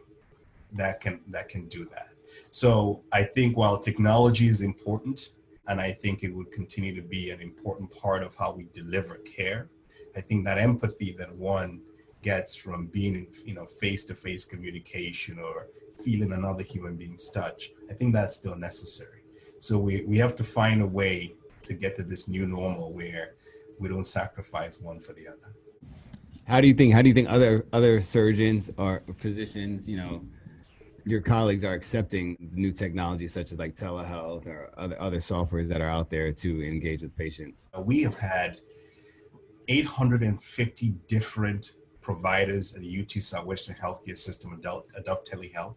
that 0.72 1.00
can 1.00 1.20
that 1.28 1.48
can 1.48 1.66
do 1.66 1.84
that. 1.86 2.08
So 2.50 3.02
I 3.12 3.22
think 3.22 3.56
while 3.56 3.78
technology 3.78 4.46
is 4.46 4.62
important, 4.62 5.30
and 5.68 5.80
I 5.80 5.92
think 5.92 6.22
it 6.22 6.34
would 6.34 6.50
continue 6.50 6.94
to 6.94 7.02
be 7.02 7.30
an 7.30 7.40
important 7.40 7.94
part 7.94 8.22
of 8.22 8.34
how 8.34 8.52
we 8.52 8.66
deliver 8.72 9.16
care, 9.16 9.68
I 10.16 10.20
think 10.20 10.44
that 10.44 10.58
empathy 10.58 11.12
that 11.18 11.34
one 11.34 11.82
gets 12.22 12.54
from 12.54 12.86
being 12.86 13.14
in 13.14 13.26
you 13.44 13.54
know 13.54 13.66
face-to-face 13.66 14.46
communication 14.46 15.38
or 15.38 15.68
feeling 16.04 16.32
another 16.32 16.62
human 16.62 16.96
being's 16.96 17.30
touch 17.30 17.70
i 17.90 17.94
think 17.94 18.12
that's 18.12 18.36
still 18.36 18.56
necessary. 18.56 19.20
So 19.60 19.78
we, 19.78 20.02
we 20.06 20.16
have 20.16 20.34
to 20.36 20.44
find 20.44 20.80
a 20.80 20.86
way 20.86 21.34
to 21.66 21.74
get 21.74 21.94
to 21.96 22.02
this 22.02 22.28
new 22.28 22.46
normal 22.46 22.94
where 22.94 23.34
we 23.78 23.88
don't 23.90 24.04
sacrifice 24.04 24.80
one 24.80 25.00
for 25.00 25.12
the 25.12 25.28
other. 25.28 25.54
How 26.46 26.62
do 26.62 26.66
you 26.66 26.74
think 26.74 26.94
how 26.94 27.02
do 27.02 27.08
you 27.08 27.14
think 27.14 27.28
other 27.28 27.66
other 27.72 28.00
surgeons 28.00 28.70
or 28.76 29.02
physicians 29.16 29.88
you 29.88 29.96
know 29.98 30.24
your 31.04 31.20
colleagues 31.20 31.62
are 31.62 31.74
accepting 31.74 32.36
new 32.54 32.72
technology 32.72 33.28
such 33.28 33.52
as 33.52 33.58
like 33.58 33.76
telehealth 33.76 34.46
or 34.46 34.70
other 34.76 35.00
other 35.00 35.18
softwares 35.18 35.68
that 35.68 35.82
are 35.82 35.90
out 35.90 36.08
there 36.08 36.32
to 36.32 36.62
engage 36.66 37.02
with 37.02 37.14
patients? 37.14 37.68
We 37.78 38.02
have 38.02 38.18
had 38.18 38.60
850 39.68 40.94
different 41.06 41.74
providers 42.00 42.74
in 42.74 42.82
the 42.82 43.00
UT 43.00 43.10
Southwestern 43.10 43.76
healthcare 43.76 44.16
system 44.16 44.52
adopt, 44.52 44.92
adopt 44.96 45.30
telehealth, 45.30 45.76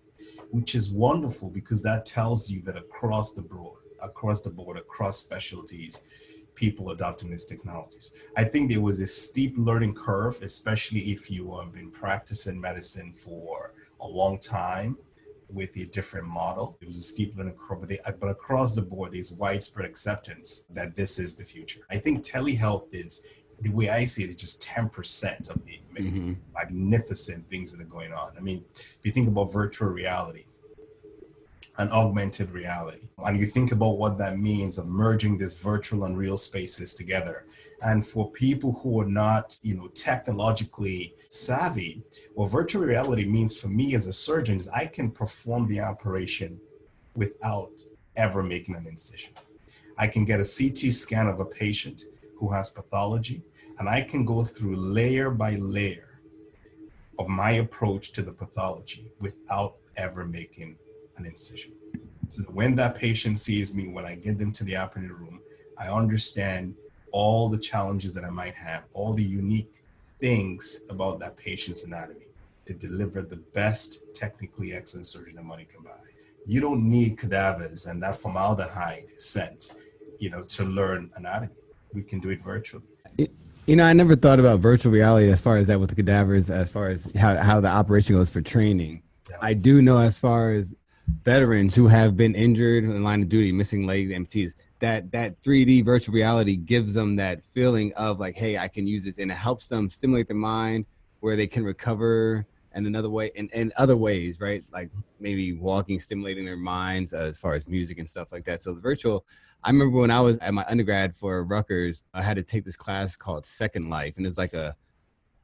which 0.52 0.76
is 0.76 0.92
wonderful 0.92 1.50
because 1.50 1.84
that 1.84 2.06
tells 2.06 2.50
you 2.50 2.62
that 2.62 2.78
across 2.78 3.34
the 3.34 3.42
board, 3.42 3.80
across 4.02 4.42
the 4.42 4.50
board, 4.50 4.78
across 4.78 5.20
specialties, 5.20 6.06
people 6.56 6.92
adopting 6.92 7.32
these 7.32 7.46
technologies. 7.46 8.14
I 8.38 8.44
think 8.44 8.70
there 8.70 8.82
was 8.82 9.00
a 9.00 9.08
steep 9.08 9.56
learning 9.58 9.96
curve, 9.96 10.40
especially 10.42 11.00
if 11.00 11.32
you 11.32 11.58
have 11.58 11.74
been 11.74 11.92
practicing 11.92 12.60
medicine 12.60 13.14
for 13.14 13.74
a 14.00 14.08
long 14.08 14.40
time 14.40 14.98
with 15.50 15.76
a 15.78 15.86
different 15.86 16.28
model. 16.28 16.78
It 16.82 16.86
was 16.86 16.98
a 16.98 17.02
steep 17.02 17.36
learning 17.38 17.58
curve, 17.58 17.82
but, 17.82 17.90
they, 17.90 18.00
but 18.20 18.28
across 18.28 18.76
the 18.76 18.82
board, 18.82 19.14
there's 19.14 19.32
widespread 19.32 19.88
acceptance 19.88 20.66
that 20.70 20.96
this 20.96 21.20
is 21.20 21.36
the 21.36 21.44
future. 21.44 21.82
I 21.90 21.98
think 21.98 22.24
telehealth 22.24 22.88
is 22.92 23.26
the 23.62 23.72
way 23.72 23.90
I 23.90 24.06
see 24.06 24.24
it 24.24 24.30
is 24.30 24.36
just 24.36 24.62
10% 24.64 25.50
of 25.50 25.66
the 25.66 25.80
mm-hmm. 25.96 26.34
magnificent 26.54 27.50
things 27.50 27.76
that 27.76 27.84
are 27.84 27.90
going 27.90 28.14
on. 28.14 28.34
I 28.38 28.42
mean, 28.42 28.64
if 28.76 29.00
you 29.04 29.12
think 29.12 29.28
about 29.28 29.54
virtual 29.54 29.90
reality, 29.90 30.44
and 31.78 31.92
augmented 31.92 32.52
reality. 32.52 33.08
And 33.18 33.40
you 33.40 33.46
think 33.46 33.72
about 33.72 33.98
what 33.98 34.18
that 34.20 34.38
means 34.38 34.78
of 34.78 34.88
merging 34.88 35.38
this 35.38 35.58
virtual 35.58 36.04
and 36.06 36.18
real 36.18 36.38
spaces 36.38 36.94
together. 36.94 37.46
And 37.82 38.06
for 38.06 38.32
people 38.32 38.80
who 38.82 39.02
are 39.02 39.08
not, 39.08 39.60
you 39.62 39.76
know, 39.76 39.88
technologically 39.88 41.16
savvy, 41.30 42.04
what 42.34 42.52
virtual 42.52 42.84
reality 42.84 43.26
means 43.26 43.60
for 43.60 43.68
me 43.68 43.96
as 43.96 44.08
a 44.08 44.14
surgeon 44.14 44.56
is 44.56 44.70
I 44.70 44.86
can 44.86 45.12
perform 45.12 45.68
the 45.68 45.82
operation 45.82 46.60
without 47.16 47.72
ever 48.16 48.42
making 48.42 48.76
an 48.76 48.88
incision. 48.88 49.34
I 49.98 50.08
can 50.08 50.26
get 50.26 50.40
a 50.40 50.44
CT 50.44 50.92
scan 50.92 51.28
of 51.28 51.40
a 51.40 51.46
patient 51.46 52.04
who 52.44 52.52
has 52.52 52.70
pathology, 52.70 53.42
and 53.80 53.88
I 53.88 54.02
can 54.02 54.26
go 54.26 54.42
through 54.44 54.76
layer 54.76 55.30
by 55.30 55.52
layer 55.56 56.20
of 57.18 57.30
my 57.30 57.52
approach 57.52 58.12
to 58.12 58.22
the 58.22 58.34
pathology 58.34 59.10
without 59.22 59.76
ever 59.96 60.26
making 60.26 60.76
an 61.16 61.26
incision. 61.26 61.72
So 62.28 62.42
that 62.42 62.54
when 62.54 62.76
that 62.76 62.98
patient 62.98 63.38
sees 63.38 63.74
me, 63.74 63.88
when 63.88 64.04
I 64.04 64.16
get 64.16 64.40
them 64.40 64.52
to 64.54 64.66
the 64.66 64.76
operating 64.76 65.14
room, 65.14 65.40
I 65.78 65.88
understand 65.88 66.76
all 67.14 67.48
the 67.48 67.60
challenges 67.60 68.14
that 68.14 68.26
I 68.26 68.30
might 68.30 68.56
have, 68.56 68.84
all 68.92 69.14
the 69.14 69.24
unique 69.24 69.82
things 70.20 70.86
about 70.90 71.20
that 71.22 71.38
patient's 71.38 71.86
anatomy 71.86 72.28
to 72.66 72.74
deliver 72.74 73.22
the 73.22 73.38
best 73.38 74.04
technically 74.14 74.74
excellent 74.74 75.06
surgery 75.06 75.32
that 75.32 75.46
money 75.46 75.64
can 75.64 75.82
buy. 75.82 75.92
You 76.46 76.60
don't 76.60 76.90
need 76.90 77.18
cadavers 77.18 77.86
and 77.86 78.04
that 78.04 78.18
formaldehyde 78.18 79.06
scent, 79.16 79.72
you 80.20 80.30
know, 80.30 80.44
to 80.44 80.66
learn 80.66 81.10
anatomy. 81.16 81.54
We 81.94 82.04
can 82.04 82.20
do 82.20 82.30
it 82.30 82.42
virtually. 82.42 82.84
You 83.66 83.78
know, 83.78 83.86
I 83.86 83.94
never 83.94 84.16
thought 84.16 84.40
about 84.40 84.60
virtual 84.60 84.92
reality 84.92 85.32
as 85.32 85.40
far 85.40 85.56
as 85.58 85.68
that 85.68 85.80
with 85.80 85.90
the 85.90 85.96
cadavers, 85.96 86.50
as 86.50 86.70
far 86.70 86.90
as 86.90 87.10
how, 87.16 87.38
how 87.42 87.62
the 87.62 87.70
operation 87.70 88.16
goes 88.16 88.30
for 88.30 88.42
training. 88.42 89.04
Yeah. 89.30 89.38
I 89.42 89.54
do 89.54 89.82
know 89.82 90.00
as 90.00 90.20
far 90.20 90.52
as 90.52 90.76
veterans 91.24 91.76
who 91.76 91.88
have 91.88 92.18
been 92.18 92.36
injured 92.36 92.84
in 92.84 93.04
line 93.04 93.22
of 93.22 93.30
duty, 93.30 93.52
missing 93.52 93.86
legs, 93.86 94.12
amputees, 94.12 94.56
that 94.80 95.12
that 95.12 95.42
3D 95.42 95.86
virtual 95.86 96.14
reality 96.14 96.58
gives 96.58 96.94
them 96.94 97.16
that 97.16 97.42
feeling 97.42 97.94
of 97.94 98.20
like, 98.20 98.36
hey, 98.36 98.58
I 98.58 98.68
can 98.68 98.86
use 98.86 99.06
this, 99.06 99.18
and 99.18 99.32
it 99.32 99.38
helps 99.38 99.70
them 99.70 99.90
stimulate 99.90 100.28
their 100.28 100.36
mind 100.36 100.86
where 101.22 101.38
they 101.38 101.48
can 101.48 101.64
recover 101.64 102.46
and 102.74 102.88
another 102.88 103.10
way 103.10 103.32
and, 103.36 103.50
and 103.54 103.72
other 103.78 103.96
ways, 103.96 104.40
right? 104.40 104.62
Like 104.72 104.90
maybe 105.20 105.54
walking, 105.54 106.00
stimulating 106.00 106.46
their 106.46 106.58
minds 106.58 107.14
uh, 107.14 107.18
as 107.18 107.40
far 107.40 107.54
as 107.54 107.68
music 107.68 108.00
and 108.00 108.08
stuff 108.08 108.32
like 108.32 108.46
that. 108.46 108.62
So 108.62 108.74
the 108.74 108.82
virtual, 108.82 109.26
I 109.64 109.70
remember 109.70 110.00
when 110.00 110.12
I 110.12 110.20
was 110.22 110.38
at 110.40 110.54
my 110.54 110.66
undergrad 110.68 111.16
for 111.16 111.44
Rutgers, 111.44 112.04
I 112.14 112.22
had 112.22 112.38
to 112.38 112.44
take 112.44 112.66
this 112.66 112.76
class 112.76 113.16
called 113.16 113.46
Second 113.46 113.90
Life, 113.90 114.16
and 114.18 114.28
it's 114.28 114.38
like 114.38 114.54
a 114.54 114.74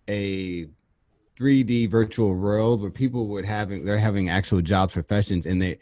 a 0.07 0.67
3D 1.39 1.89
virtual 1.89 2.33
world 2.35 2.81
where 2.81 2.91
people 2.91 3.27
would 3.27 3.45
having 3.45 3.85
they're 3.85 3.97
having 3.97 4.29
actual 4.29 4.61
jobs 4.61 4.93
professions 4.93 5.45
and 5.45 5.61
they 5.61 5.77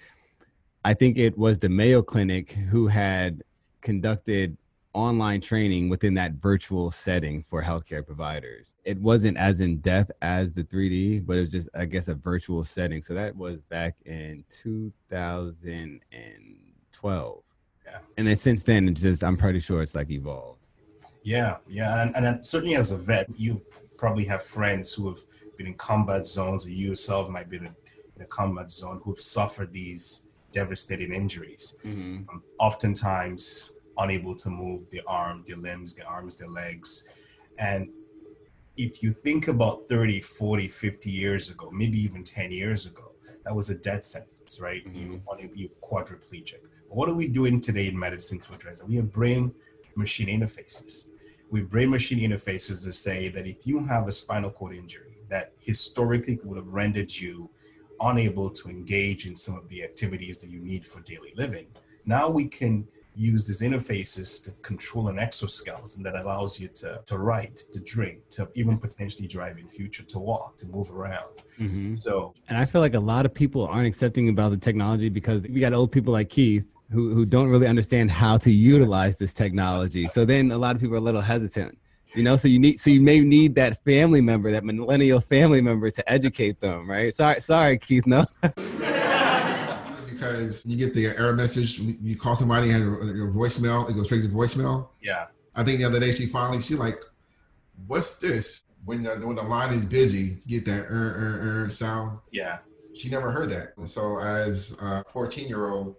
I 0.86 0.94
think 0.94 1.18
it 1.18 1.38
was 1.38 1.60
the 1.60 1.70
Mayo 1.70 2.01
Clinic 2.01 2.51
who 2.51 2.88
had 2.88 3.44
conducted 3.82 4.58
online 4.98 5.42
training 5.42 5.89
within 5.89 6.13
that 6.16 6.32
virtual 6.34 6.89
setting 6.89 7.44
for 7.44 7.62
healthcare 7.62 8.04
providers. 8.06 8.74
It 8.84 9.00
wasn't 9.00 9.38
as 9.38 9.62
in 9.62 9.77
depth 9.77 10.12
as 10.22 10.54
the 10.54 10.63
3D, 10.63 11.25
but 11.25 11.38
it 11.38 11.42
was 11.42 11.51
just 11.51 11.70
I 11.75 11.86
guess 11.86 12.08
a 12.08 12.16
virtual 12.16 12.63
setting. 12.63 13.04
So 13.04 13.13
that 13.13 13.36
was 13.36 13.62
back 13.62 13.96
in 14.06 14.44
2012. 14.50 17.44
Yeah. 17.86 18.00
And 18.18 18.27
then 18.27 18.36
since 18.36 18.63
then 18.63 18.89
it's 18.89 19.04
just 19.04 19.24
I'm 19.24 19.38
pretty 19.38 19.60
sure 19.60 19.84
it's 19.84 19.94
like 19.96 20.10
evolved. 20.10 20.68
Yeah, 21.24 21.58
yeah, 21.68 22.04
and, 22.04 22.16
and 22.16 22.46
certainly 22.46 22.75
as 22.75 22.94
a 22.94 22.98
vet, 22.98 23.27
you 23.36 23.62
probably 23.98 24.24
have 24.25 24.44
friends 24.44 24.94
who 24.94 25.08
have 25.10 25.18
been 25.58 25.68
in 25.68 25.74
combat 25.74 26.25
zones, 26.25 26.66
or 26.66 26.70
you 26.70 26.88
yourself 26.89 27.30
might 27.30 27.50
be 27.50 27.58
in 27.58 27.75
a, 28.22 28.25
combat 28.30 28.72
zone 28.72 29.01
who've 29.04 29.20
suffered 29.20 29.74
these 29.74 30.30
devastating 30.54 31.12
injuries. 31.13 31.77
Mm-hmm. 31.86 32.30
Um, 32.30 32.44
oftentimes 32.60 33.77
unable 33.98 34.36
to 34.36 34.50
move 34.50 34.89
their 34.92 35.08
arm, 35.08 35.44
their 35.48 35.58
limbs, 35.58 35.96
their 35.96 36.08
arms, 36.08 36.38
their 36.38 36.50
legs. 36.50 37.10
And 37.58 37.89
if 38.75 39.01
you 39.01 39.12
think 39.12 39.48
about 39.48 39.89
30, 39.89 40.22
40, 40.22 40.68
50 40.68 41.10
years 41.10 41.50
ago, 41.50 41.70
maybe 41.72 41.98
even 41.98 42.24
10 42.24 42.51
years 42.51 42.86
ago, 42.86 43.12
that 43.44 43.56
was 43.56 43.70
a 43.70 43.77
death 43.77 44.06
sentence, 44.06 44.60
right? 44.62 44.86
Mm-hmm. 44.86 45.18
You, 45.39 45.50
you 45.56 45.72
quadriplegic. 45.82 46.60
What 46.89 47.10
are 47.10 47.13
we 47.13 47.27
doing 47.27 47.60
today 47.60 47.88
in 47.88 47.98
medicine 47.98 48.39
to 48.39 48.54
address 48.54 48.80
that? 48.80 48.88
We 48.88 48.96
have 48.98 49.12
brain 49.12 49.54
machine 49.96 50.27
interfaces. 50.27 51.10
We 51.50 51.62
brain 51.62 51.89
machine 51.89 52.20
interfaces 52.20 52.84
to 52.86 52.94
say 52.94 53.30
that 53.30 53.48
if 53.48 53.66
you 53.66 53.84
have 53.86 54.08
a 54.08 54.12
spinal 54.12 54.51
cord 54.51 54.75
injury, 54.75 55.16
that 55.30 55.54
historically 55.60 56.39
would 56.44 56.58
have 56.58 56.68
rendered 56.68 57.13
you 57.13 57.50
unable 58.00 58.50
to 58.50 58.70
engage 58.70 59.25
in 59.25 59.36
some 59.36 59.58
of 59.58 59.68
the 59.70 59.84
activities 59.84 60.42
that 60.42 60.50
you 60.50 60.60
need 60.60 60.86
for 60.86 61.01
daily 61.01 61.34
living. 61.36 61.68
Now 62.06 62.30
we 62.30 62.48
can 62.48 62.88
use 63.18 63.48
these 63.48 63.62
interfaces 63.62 64.44
to 64.46 64.52
control 64.62 65.08
an 65.08 65.18
exoskeleton 65.18 66.04
that 66.04 66.16
allows 66.16 66.60
you 66.60 66.68
to, 66.68 67.02
to 67.06 67.18
write, 67.18 67.58
to 67.74 67.80
drink, 67.82 68.30
to 68.30 68.48
even 68.54 68.78
potentially 68.78 69.28
drive 69.28 69.58
in 69.58 69.68
future, 69.68 70.04
to 70.04 70.20
walk, 70.20 70.58
to 70.58 70.68
move 70.68 70.92
around. 70.92 71.42
Mm-hmm. 71.60 71.96
So, 71.96 72.34
and 72.48 72.58
I 72.58 72.66
feel 72.66 72.82
like 72.82 72.94
a 72.94 73.00
lot 73.00 73.26
of 73.26 73.34
people 73.34 73.66
aren't 73.66 73.88
accepting 73.88 74.30
about 74.30 74.52
the 74.52 74.58
technology 74.58 75.10
because 75.10 75.44
we 75.44 75.60
got 75.60 75.74
old 75.74 75.92
people 75.92 76.14
like 76.14 76.30
Keith 76.30 76.72
who, 76.92 77.14
who 77.14 77.26
don't 77.26 77.50
really 77.50 77.68
understand 77.68 78.12
how 78.12 78.38
to 78.38 78.52
utilize 78.52 79.18
this 79.18 79.34
technology. 79.34 80.08
So 80.08 80.24
then 80.24 80.52
a 80.52 80.58
lot 80.58 80.76
of 80.76 80.82
people 80.82 80.96
are 80.96 81.00
a 81.00 81.02
little 81.02 81.22
hesitant 81.22 81.78
you 82.16 82.24
know 82.24 82.36
so 82.36 82.48
you 82.48 82.58
need 82.58 82.80
so 82.80 82.90
you 82.90 83.02
may 83.02 83.20
need 83.20 83.54
that 83.56 83.84
family 83.84 84.22
member 84.22 84.50
that 84.52 84.64
millennial 84.64 85.20
family 85.20 85.62
member 85.62 85.90
to 85.90 86.10
educate 86.10 86.60
them 86.60 86.90
right 86.90 87.14
sorry 87.14 87.42
sorry 87.42 87.78
keith 87.78 88.08
no 88.08 88.24
because 90.38 90.65
you 90.65 90.77
get 90.77 90.94
the 90.94 91.08
error 91.08 91.34
message 91.34 91.79
you 91.79 92.15
call 92.15 92.36
somebody 92.36 92.72
and 92.72 92.84
your 93.15 93.32
voicemail 93.32 93.89
it 93.89 93.94
goes 93.94 94.06
straight 94.06 94.24
to 94.24 94.29
voicemail. 94.29 94.89
Yeah. 95.01 95.27
I 95.56 95.63
think 95.63 95.79
the 95.79 95.86
other 95.86 96.00
day 96.00 96.12
she 96.12 96.25
finally 96.25 96.62
she 96.62 96.75
like 96.75 97.01
what's 97.88 98.17
this? 98.17 98.65
When 98.86 99.03
the, 99.03 99.15
when 99.15 99.36
the 99.36 99.44
line 99.44 99.72
is 99.72 99.86
busy 99.86 100.39
you 100.46 100.62
get 100.62 100.65
that 100.72 100.86
er, 100.89 100.94
er, 100.94 101.65
er 101.65 101.70
sound. 101.70 102.20
Yeah. 102.32 102.60
She 102.94 103.10
never 103.10 103.32
heard 103.32 103.50
that. 103.50 103.74
So 103.88 104.20
as 104.20 104.77
a 104.82 105.03
14 105.06 105.48
year 105.48 105.70
old 105.70 105.96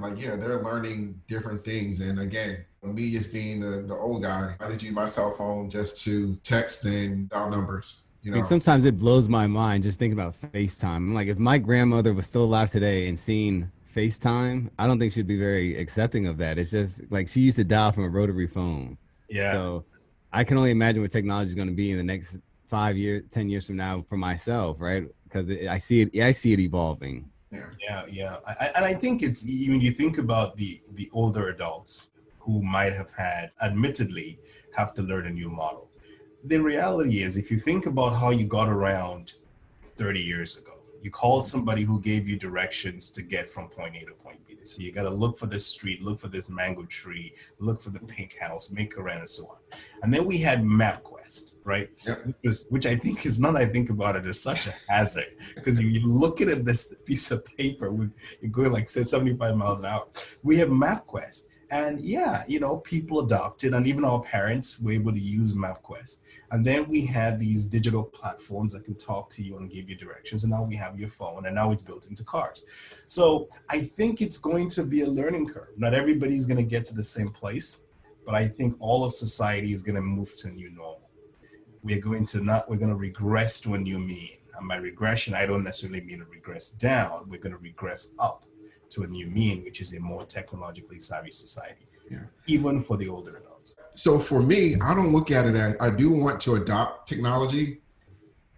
like 0.00 0.22
yeah 0.22 0.36
they're 0.36 0.62
learning 0.62 1.20
different 1.26 1.62
things. 1.62 2.00
And 2.00 2.20
again 2.20 2.64
me 2.82 3.10
just 3.10 3.32
being 3.32 3.60
the, 3.60 3.82
the 3.82 3.94
old 3.94 4.22
guy, 4.22 4.54
I 4.60 4.66
just 4.68 4.82
use 4.82 4.94
my 4.94 5.06
cell 5.06 5.32
phone 5.32 5.68
just 5.68 6.04
to 6.04 6.36
text 6.36 6.84
and 6.84 7.28
dial 7.28 7.50
numbers. 7.50 8.04
You 8.28 8.42
know? 8.42 8.44
sometimes 8.44 8.84
it 8.84 8.98
blows 8.98 9.28
my 9.28 9.46
mind 9.46 9.82
just 9.84 9.98
thinking 9.98 10.18
about 10.18 10.34
FaceTime. 10.34 10.96
I'm 10.96 11.14
like, 11.14 11.28
if 11.28 11.38
my 11.38 11.58
grandmother 11.58 12.12
was 12.12 12.26
still 12.26 12.44
alive 12.44 12.70
today 12.70 13.08
and 13.08 13.18
seeing 13.18 13.70
FaceTime, 13.94 14.70
I 14.78 14.86
don't 14.86 14.98
think 14.98 15.12
she'd 15.12 15.26
be 15.26 15.38
very 15.38 15.78
accepting 15.78 16.26
of 16.26 16.36
that. 16.38 16.58
It's 16.58 16.70
just 16.70 17.10
like 17.10 17.28
she 17.28 17.40
used 17.40 17.56
to 17.56 17.64
dial 17.64 17.92
from 17.92 18.04
a 18.04 18.08
rotary 18.08 18.46
phone. 18.46 18.98
Yeah. 19.28 19.52
So 19.52 19.84
I 20.32 20.44
can 20.44 20.56
only 20.56 20.70
imagine 20.70 21.02
what 21.02 21.10
technology 21.10 21.48
is 21.48 21.54
going 21.54 21.68
to 21.68 21.74
be 21.74 21.90
in 21.90 21.96
the 21.96 22.02
next 22.02 22.40
five 22.66 22.96
years, 22.96 23.24
ten 23.30 23.48
years 23.48 23.66
from 23.66 23.76
now 23.76 24.04
for 24.08 24.16
myself, 24.16 24.80
right? 24.80 25.04
Because 25.24 25.50
I 25.50 25.78
see 25.78 26.02
it, 26.02 26.22
I 26.22 26.32
see 26.32 26.52
it 26.52 26.60
evolving. 26.60 27.30
Yeah, 27.50 27.70
yeah, 27.80 28.04
yeah. 28.10 28.36
I, 28.46 28.72
and 28.76 28.84
I 28.84 28.94
think 28.94 29.22
it's 29.22 29.42
when 29.68 29.80
you 29.80 29.92
think 29.92 30.18
about 30.18 30.56
the 30.56 30.78
the 30.92 31.08
older 31.12 31.48
adults, 31.48 32.10
who 32.40 32.62
might 32.62 32.92
have 32.94 33.12
had, 33.12 33.52
admittedly, 33.62 34.38
have 34.74 34.94
to 34.94 35.02
learn 35.02 35.26
a 35.26 35.30
new 35.30 35.50
model. 35.50 35.87
The 36.44 36.58
reality 36.58 37.18
is, 37.18 37.36
if 37.36 37.50
you 37.50 37.58
think 37.58 37.86
about 37.86 38.10
how 38.10 38.30
you 38.30 38.46
got 38.46 38.68
around 38.68 39.34
30 39.96 40.20
years 40.20 40.56
ago, 40.56 40.72
you 41.02 41.10
called 41.10 41.44
somebody 41.44 41.82
who 41.82 42.00
gave 42.00 42.28
you 42.28 42.36
directions 42.36 43.10
to 43.12 43.22
get 43.22 43.48
from 43.48 43.68
point 43.68 43.96
A 43.96 44.06
to 44.06 44.12
point 44.12 44.46
B. 44.46 44.56
So 44.62 44.82
you 44.82 44.92
got 44.92 45.04
to 45.04 45.10
look 45.10 45.38
for 45.38 45.46
this 45.46 45.66
street, 45.66 46.02
look 46.02 46.20
for 46.20 46.28
this 46.28 46.48
mango 46.48 46.84
tree, 46.84 47.32
look 47.58 47.80
for 47.80 47.90
the 47.90 48.00
pink 48.00 48.36
house, 48.38 48.70
make 48.70 48.96
a 48.96 49.02
rent, 49.02 49.20
and 49.20 49.28
so 49.28 49.46
on. 49.46 49.56
And 50.02 50.12
then 50.12 50.26
we 50.26 50.38
had 50.38 50.62
MapQuest, 50.62 51.54
right? 51.64 51.90
Yep. 52.06 52.26
Which, 52.26 52.36
was, 52.44 52.66
which 52.68 52.86
I 52.86 52.94
think 52.94 53.24
is 53.26 53.40
now 53.40 53.56
I 53.56 53.64
think 53.64 53.90
about 53.90 54.16
it 54.16 54.26
is 54.26 54.40
such 54.40 54.66
a 54.66 54.92
hazard 54.92 55.36
because 55.54 55.80
you 55.80 56.06
look 56.06 56.40
at 56.40 56.64
this 56.64 56.94
piece 57.04 57.30
of 57.30 57.44
paper, 57.56 57.92
you're 58.40 58.50
going 58.50 58.72
like 58.72 58.88
75 58.88 59.56
miles 59.56 59.82
an 59.82 59.90
hour. 59.90 60.06
We 60.42 60.56
have 60.58 60.68
MapQuest 60.68 61.46
And 61.70 62.00
yeah, 62.00 62.44
you 62.48 62.60
know, 62.60 62.78
people 62.78 63.20
adopted, 63.20 63.74
and 63.74 63.86
even 63.86 64.04
our 64.04 64.22
parents 64.22 64.80
were 64.80 64.92
able 64.92 65.12
to 65.12 65.20
use 65.20 65.54
MapQuest. 65.54 66.22
And 66.50 66.64
then 66.64 66.88
we 66.88 67.04
had 67.04 67.38
these 67.38 67.66
digital 67.66 68.04
platforms 68.04 68.72
that 68.72 68.84
can 68.84 68.94
talk 68.94 69.28
to 69.30 69.42
you 69.42 69.58
and 69.58 69.70
give 69.70 69.90
you 69.90 69.94
directions. 69.94 70.44
And 70.44 70.50
now 70.50 70.62
we 70.62 70.76
have 70.76 70.98
your 70.98 71.10
phone, 71.10 71.44
and 71.44 71.54
now 71.54 71.70
it's 71.70 71.82
built 71.82 72.06
into 72.06 72.24
cars. 72.24 72.64
So 73.06 73.48
I 73.68 73.80
think 73.80 74.22
it's 74.22 74.38
going 74.38 74.68
to 74.70 74.82
be 74.82 75.02
a 75.02 75.06
learning 75.06 75.48
curve. 75.48 75.74
Not 75.76 75.92
everybody's 75.92 76.46
going 76.46 76.56
to 76.56 76.62
get 76.62 76.86
to 76.86 76.94
the 76.94 77.04
same 77.04 77.30
place, 77.30 77.84
but 78.24 78.34
I 78.34 78.48
think 78.48 78.76
all 78.78 79.04
of 79.04 79.12
society 79.12 79.72
is 79.74 79.82
going 79.82 79.96
to 79.96 80.02
move 80.02 80.32
to 80.38 80.48
a 80.48 80.50
new 80.50 80.70
normal. 80.70 81.10
We're 81.82 82.00
going 82.00 82.24
to 82.26 82.42
not, 82.42 82.64
we're 82.68 82.78
going 82.78 82.92
to 82.92 82.96
regress 82.96 83.60
to 83.62 83.74
a 83.74 83.78
new 83.78 83.98
mean. 83.98 84.30
And 84.58 84.68
by 84.68 84.76
regression, 84.76 85.34
I 85.34 85.44
don't 85.44 85.64
necessarily 85.64 86.00
mean 86.00 86.20
to 86.20 86.24
regress 86.24 86.72
down. 86.72 87.28
We're 87.28 87.40
going 87.40 87.54
to 87.54 87.58
regress 87.58 88.14
up 88.18 88.44
to 88.90 89.02
a 89.02 89.06
new 89.06 89.26
mean, 89.28 89.64
which 89.64 89.80
is 89.80 89.96
a 89.96 90.00
more 90.00 90.24
technologically 90.24 90.98
savvy 90.98 91.30
society, 91.30 91.86
yeah. 92.10 92.18
even 92.46 92.82
for 92.82 92.96
the 92.96 93.08
older 93.08 93.36
adults. 93.36 93.76
So 93.90 94.18
for 94.18 94.42
me, 94.42 94.74
I 94.84 94.94
don't 94.94 95.12
look 95.12 95.30
at 95.30 95.46
it 95.46 95.54
as 95.54 95.76
I 95.80 95.90
do 95.90 96.10
want 96.10 96.40
to 96.42 96.54
adopt 96.54 97.08
technology, 97.08 97.80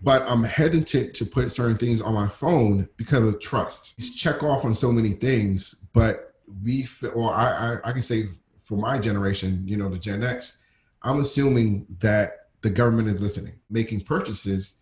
but 0.02 0.22
I'm 0.26 0.44
hesitant 0.44 1.14
to 1.14 1.26
put 1.26 1.50
certain 1.50 1.76
things 1.76 2.00
on 2.00 2.14
my 2.14 2.28
phone 2.28 2.86
because 2.96 3.26
of 3.32 3.40
trust. 3.40 3.94
It's 3.98 4.16
check 4.16 4.42
off 4.42 4.64
on 4.64 4.74
so 4.74 4.92
many 4.92 5.10
things, 5.10 5.86
but 5.92 6.34
we, 6.62 6.82
feel, 6.82 7.12
or 7.14 7.30
I, 7.32 7.78
I, 7.84 7.88
I 7.88 7.92
can 7.92 8.02
say 8.02 8.24
for 8.58 8.76
my 8.76 8.98
generation, 8.98 9.62
you 9.66 9.76
know, 9.76 9.88
the 9.88 9.98
Gen 9.98 10.22
X, 10.22 10.58
I'm 11.02 11.18
assuming 11.18 11.86
that 12.00 12.48
the 12.62 12.70
government 12.70 13.08
is 13.08 13.20
listening, 13.20 13.54
making 13.70 14.02
purchases 14.02 14.79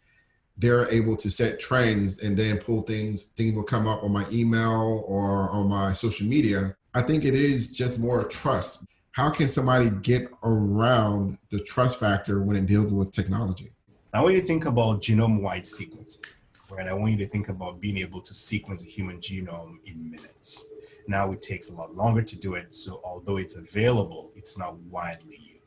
they're 0.59 0.89
able 0.91 1.17
to 1.17 1.31
set 1.31 1.61
trends 1.61 2.23
and 2.23 2.37
then 2.37 2.59
pull 2.59 2.83
things 2.83 3.27
things 3.37 3.55
will 3.55 3.63
come 3.63 3.87
up 3.87 4.03
on 4.03 4.13
my 4.13 4.25
email 4.33 5.05
or 5.07 5.49
on 5.51 5.69
my 5.69 5.93
social 5.93 6.27
media. 6.27 6.75
I 6.95 7.03
think 7.03 7.25
it 7.25 7.35
is 7.35 7.73
just 7.73 7.99
more 7.99 8.25
trust. 8.25 8.85
How 9.13 9.31
can 9.31 9.49
somebody 9.49 9.91
get 10.03 10.29
around 10.43 11.39
the 11.51 11.61
trust 11.61 12.01
factor 12.01 12.43
when 12.43 12.57
it 12.57 12.67
deals 12.67 12.95
with 12.95 13.13
technology? 13.13 13.71
I 14.13 14.23
want 14.23 14.35
you 14.35 14.41
to 14.41 14.47
think 14.47 14.67
about 14.67 15.01
genome 15.01 15.43
wide 15.43 15.63
sequencing 15.63 16.27
right? 16.71 16.87
I 16.87 16.93
want 16.93 17.13
you 17.13 17.19
to 17.19 17.27
think 17.27 17.49
about 17.49 17.81
being 17.81 17.99
able 17.99 18.21
to 18.21 18.35
sequence 18.35 18.85
a 18.85 18.89
human 18.89 19.19
genome 19.21 19.79
in 19.85 20.11
minutes. 20.11 20.69
Now 21.07 21.33
it 21.33 21.41
takes 21.41 21.71
a 21.71 21.75
lot 21.75 21.95
longer 21.95 22.23
to 22.23 22.39
do 22.39 22.55
it 22.55 22.75
so 22.75 23.01
although 23.05 23.39
it's 23.39 23.57
available 23.57 24.31
it's 24.35 24.59
not 24.59 24.77
widely 24.81 25.37
used 25.41 25.58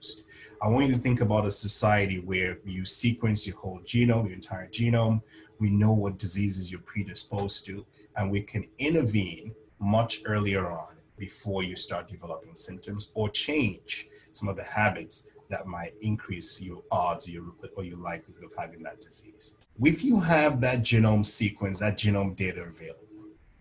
I 0.62 0.68
want 0.68 0.86
you 0.86 0.94
to 0.94 1.00
think 1.00 1.22
about 1.22 1.48
a 1.48 1.52
society 1.52 2.20
where 2.20 2.60
you 2.64 2.86
sequence 2.86 3.48
your 3.48 3.58
whole 3.58 3.80
genome, 3.80 4.26
your 4.26 4.34
entire 4.34 4.68
genome. 4.68 5.24
We 5.58 5.72
know 5.72 5.94
what 5.94 6.20
diseases 6.20 6.72
you're 6.72 6.82
predisposed 6.82 7.66
to, 7.66 7.84
and 8.16 8.30
we 8.30 8.44
can 8.44 8.70
intervene 8.78 9.56
much 9.80 10.22
earlier 10.24 10.70
on 10.70 10.98
before 11.18 11.64
you 11.64 11.76
start 11.76 12.08
developing 12.08 12.54
symptoms 12.54 13.10
or 13.16 13.30
change 13.30 14.08
some 14.32 14.50
of 14.50 14.56
the 14.56 14.64
habits 14.64 15.28
that 15.50 15.66
might 15.66 15.94
increase 16.00 16.62
your 16.62 16.84
odds 16.92 17.28
or 17.28 17.32
your, 17.32 17.46
or 17.76 17.84
your 17.84 17.98
likelihood 17.98 18.44
of 18.44 18.52
having 18.56 18.84
that 18.84 19.02
disease. 19.02 19.58
If 19.82 20.04
you 20.04 20.20
have 20.20 20.62
that 20.62 20.84
genome 20.84 21.26
sequence, 21.26 21.80
that 21.80 21.98
genome 21.98 22.36
data 22.36 22.62
available, 22.62 23.08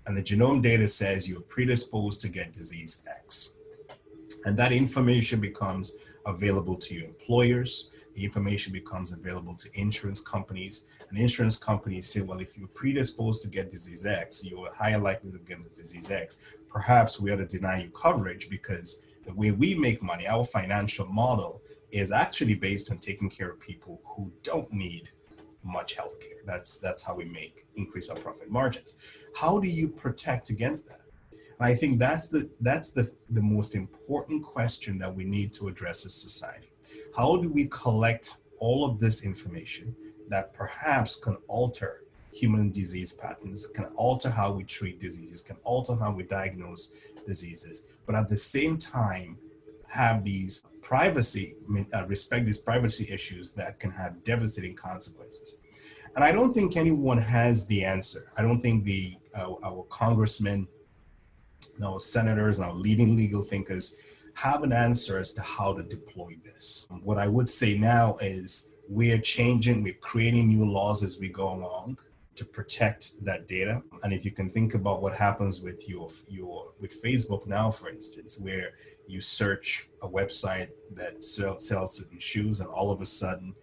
and 0.05 0.15
the 0.15 0.23
genome 0.23 0.61
data 0.61 0.87
says 0.87 1.31
you're 1.31 1.41
predisposed 1.41 2.21
to 2.21 2.29
get 2.29 2.53
disease 2.53 3.07
X, 3.09 3.57
and 4.45 4.59
that 4.59 4.73
information 4.73 5.41
becomes 5.41 5.97
available 6.31 6.77
to 6.77 6.95
your 6.95 7.07
employers. 7.07 7.91
The 8.15 8.25
information 8.25 8.73
becomes 8.73 9.13
available 9.13 9.55
to 9.57 9.69
insurance 9.75 10.21
companies. 10.21 10.87
And 11.09 11.19
insurance 11.19 11.59
companies 11.59 12.09
say, 12.09 12.23
well, 12.23 12.41
if 12.41 12.57
you're 12.57 12.69
predisposed 12.69 13.43
to 13.43 13.49
get 13.49 13.71
disease 13.71 14.07
X, 14.07 14.45
you're 14.45 14.73
higher 14.75 14.99
likely 14.99 15.31
to 15.33 15.39
get 15.39 15.63
the 15.63 15.71
disease 15.71 16.11
X. 16.11 16.43
Perhaps 16.69 17.21
we 17.21 17.33
ought 17.33 17.37
to 17.37 17.47
deny 17.47 17.83
you 17.83 17.91
coverage 17.91 18.49
because 18.49 19.05
the 19.27 19.35
way 19.35 19.51
we 19.53 19.75
make 19.75 20.03
money, 20.03 20.27
our 20.27 20.45
financial 20.45 21.07
model 21.07 21.63
is 21.91 22.13
actually 22.13 22.55
based 22.55 22.91
on 22.91 22.99
taking 22.99 23.29
care 23.29 23.51
of 23.51 23.61
people 23.61 24.01
who 24.05 24.33
don't 24.43 24.73
need 24.73 25.11
much 25.63 25.95
health 25.95 26.19
care. 26.21 26.39
That's 26.47 26.79
that's 26.79 27.03
how 27.03 27.15
we 27.15 27.27
make 27.27 27.67
increase 27.75 28.09
our 28.09 28.17
profit 28.17 28.51
margins. 28.51 28.97
How 29.35 29.59
do 29.59 29.69
you 29.69 29.89
protect 29.89 30.51
against 30.51 30.89
that? 30.89 31.01
I 31.61 31.75
think 31.75 31.99
that's 31.99 32.31
the 32.31 32.49
that's 32.61 32.91
the, 32.91 33.11
the 33.29 33.43
most 33.43 33.75
important 33.75 34.43
question 34.43 34.99
that 34.99 35.15
we 35.15 35.25
need 35.25 35.53
to 35.55 35.69
address 35.69 36.07
as 36.07 36.15
society. 36.15 36.73
How 37.15 37.37
do 37.37 37.51
we 37.51 37.67
collect 37.67 38.39
all 38.59 38.89
of 38.89 38.99
this 38.99 39.25
information 39.25 39.95
that 40.29 40.55
perhaps 40.55 41.17
can 41.17 41.37
alter 41.49 42.03
human 42.33 42.71
disease 42.71 43.13
patterns, 43.13 43.67
can 43.67 43.87
alter 43.97 44.31
how 44.31 44.53
we 44.53 44.65
treat 44.65 45.01
diseases, 45.01 45.43
can 45.43 45.57
alter 45.65 45.97
how 45.97 46.13
we 46.13 46.23
diagnose 46.23 46.93
diseases, 47.27 47.87
but 48.07 48.15
at 48.15 48.31
the 48.31 48.37
same 48.37 48.79
time 48.79 49.37
have 49.89 50.25
these 50.25 50.65
privacy, 50.83 51.57
uh, 51.93 52.07
respect 52.07 52.47
these 52.47 52.61
privacy 52.61 53.13
issues 53.13 53.53
that 53.53 53.79
can 53.81 53.91
have 53.91 54.23
devastating 54.25 54.75
consequences. 54.75 55.59
And 56.15 56.25
I 56.25 56.33
don't 56.33 56.55
think 56.55 56.77
anyone 56.77 57.19
has 57.19 57.67
the 57.67 57.85
answer. 57.85 58.33
I 58.37 58.43
don't 58.43 58.61
think 58.61 58.85
the 58.85 59.17
uh, 59.37 59.55
our 59.63 59.85
congressmen 59.91 60.67
our 61.85 62.01
senators 62.01 62.59
and 62.59 62.69
our 62.69 62.75
leading 62.75 63.17
legal 63.17 63.43
thinkers 63.43 63.97
have 64.35 64.63
an 64.63 64.73
answer 64.73 65.19
as 65.19 65.33
to 65.35 65.43
how 65.43 65.75
to 65.75 65.83
deploy 65.83 66.33
this. 66.45 66.89
What 67.03 67.19
I 67.19 67.29
would 67.29 67.49
say 67.49 67.77
now 67.77 68.17
is 68.21 68.75
we're 68.89 69.19
changing, 69.19 69.83
we're 69.83 69.95
creating 69.95 70.49
new 70.49 70.71
laws 70.71 71.03
as 71.03 71.19
we 71.19 71.29
go 71.29 71.53
along 71.53 71.99
to 72.37 72.45
protect 72.45 73.23
that 73.25 73.47
data. 73.47 73.83
And 74.03 74.13
if 74.13 74.25
you 74.25 74.31
can 74.31 74.49
think 74.49 74.75
about 74.75 75.03
what 75.03 75.15
happens 75.15 75.63
with 75.63 75.89
your 75.89 76.09
your 76.29 76.73
with 76.81 77.03
Facebook 77.03 77.47
now, 77.47 77.71
for 77.71 77.91
instance, 77.91 78.39
where 78.39 78.73
you 79.07 79.21
search 79.21 79.89
a 80.03 80.09
website 80.09 80.71
that 80.95 81.23
sells 81.23 81.97
certain 81.97 82.19
shoes, 82.19 82.61
and 82.61 82.69
all 82.71 82.91
of 82.91 83.01
a 83.01 83.07
sudden 83.07 83.55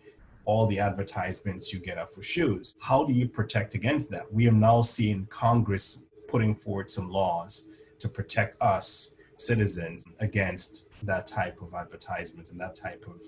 all 0.45 0.67
the 0.67 0.79
advertisements 0.79 1.73
you 1.73 1.79
get 1.79 1.97
are 1.97 2.07
for 2.07 2.21
shoes. 2.21 2.75
How 2.79 3.03
do 3.03 3.13
you 3.13 3.27
protect 3.27 3.75
against 3.75 4.11
that? 4.11 4.31
We 4.31 4.47
are 4.47 4.53
now 4.53 4.81
seeing 4.81 5.25
Congress 5.25 6.05
putting 6.27 6.55
forward 6.55 6.89
some 6.89 7.09
laws 7.09 7.69
to 7.99 8.09
protect 8.09 8.61
us 8.61 9.15
citizens 9.35 10.05
against 10.19 10.89
that 11.05 11.27
type 11.27 11.61
of 11.61 11.73
advertisement 11.73 12.49
and 12.51 12.59
that 12.59 12.75
type 12.75 13.05
of, 13.07 13.21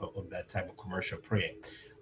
uh, 0.00 0.18
of 0.18 0.30
that 0.30 0.48
type 0.48 0.68
of 0.68 0.76
commercial 0.76 1.18
prey. 1.18 1.56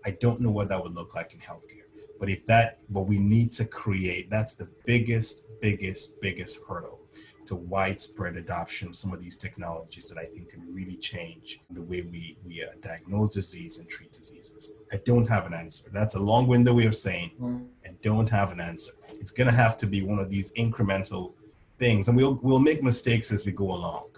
I 0.05 0.11
don't 0.11 0.41
know 0.41 0.51
what 0.51 0.69
that 0.69 0.83
would 0.83 0.95
look 0.95 1.15
like 1.15 1.33
in 1.33 1.41
healthcare, 1.41 1.89
but 2.19 2.29
if 2.29 2.47
that, 2.47 2.75
what 2.89 3.07
we 3.07 3.19
need 3.19 3.53
to 3.53 3.65
create, 3.65 4.29
that's 4.29 4.57
the 4.57 4.69
biggest, 4.85 5.47
biggest, 5.61 6.21
biggest 6.21 6.61
hurdle 6.69 7.01
to 7.47 7.55
widespread 7.55 8.37
adoption 8.37 8.89
of 8.89 8.97
some 8.97 9.13
of 9.13 9.23
these 9.23 9.37
technologies 9.37 10.09
that 10.09 10.19
I 10.19 10.25
think 10.25 10.51
can 10.51 10.75
really 10.75 10.97
change 10.97 11.61
the 11.71 11.83
way 11.83 12.03
we, 12.03 12.37
we 12.45 12.63
uh, 12.63 12.69
diagnose 12.81 13.35
disease 13.35 13.79
and 13.79 13.89
treat 13.89 14.13
diseases. 14.13 14.73
I 14.93 15.01
don't 15.05 15.29
have 15.29 15.47
an 15.47 15.55
answer. 15.55 15.91
That's 15.93 16.15
a 16.15 16.21
long-winded 16.21 16.75
way 16.75 16.87
of 16.87 16.95
saying 16.95 17.33
mm. 17.41 17.67
I 17.85 17.91
don't 18.03 18.31
have 18.31 18.51
an 18.51 18.61
answer. 18.61 18.93
It's 19.21 19.31
going 19.31 19.49
to 19.49 19.55
have 19.55 19.77
to 19.79 19.87
be 19.87 20.03
one 20.03 20.19
of 20.19 20.31
these 20.31 20.53
incremental 20.55 21.35
things, 21.79 22.09
and 22.09 22.17
we'll 22.17 22.39
we'll 22.43 22.59
make 22.59 22.83
mistakes 22.83 23.33
as 23.33 23.45
we 23.45 23.53
go 23.53 23.73
along. 23.73 24.09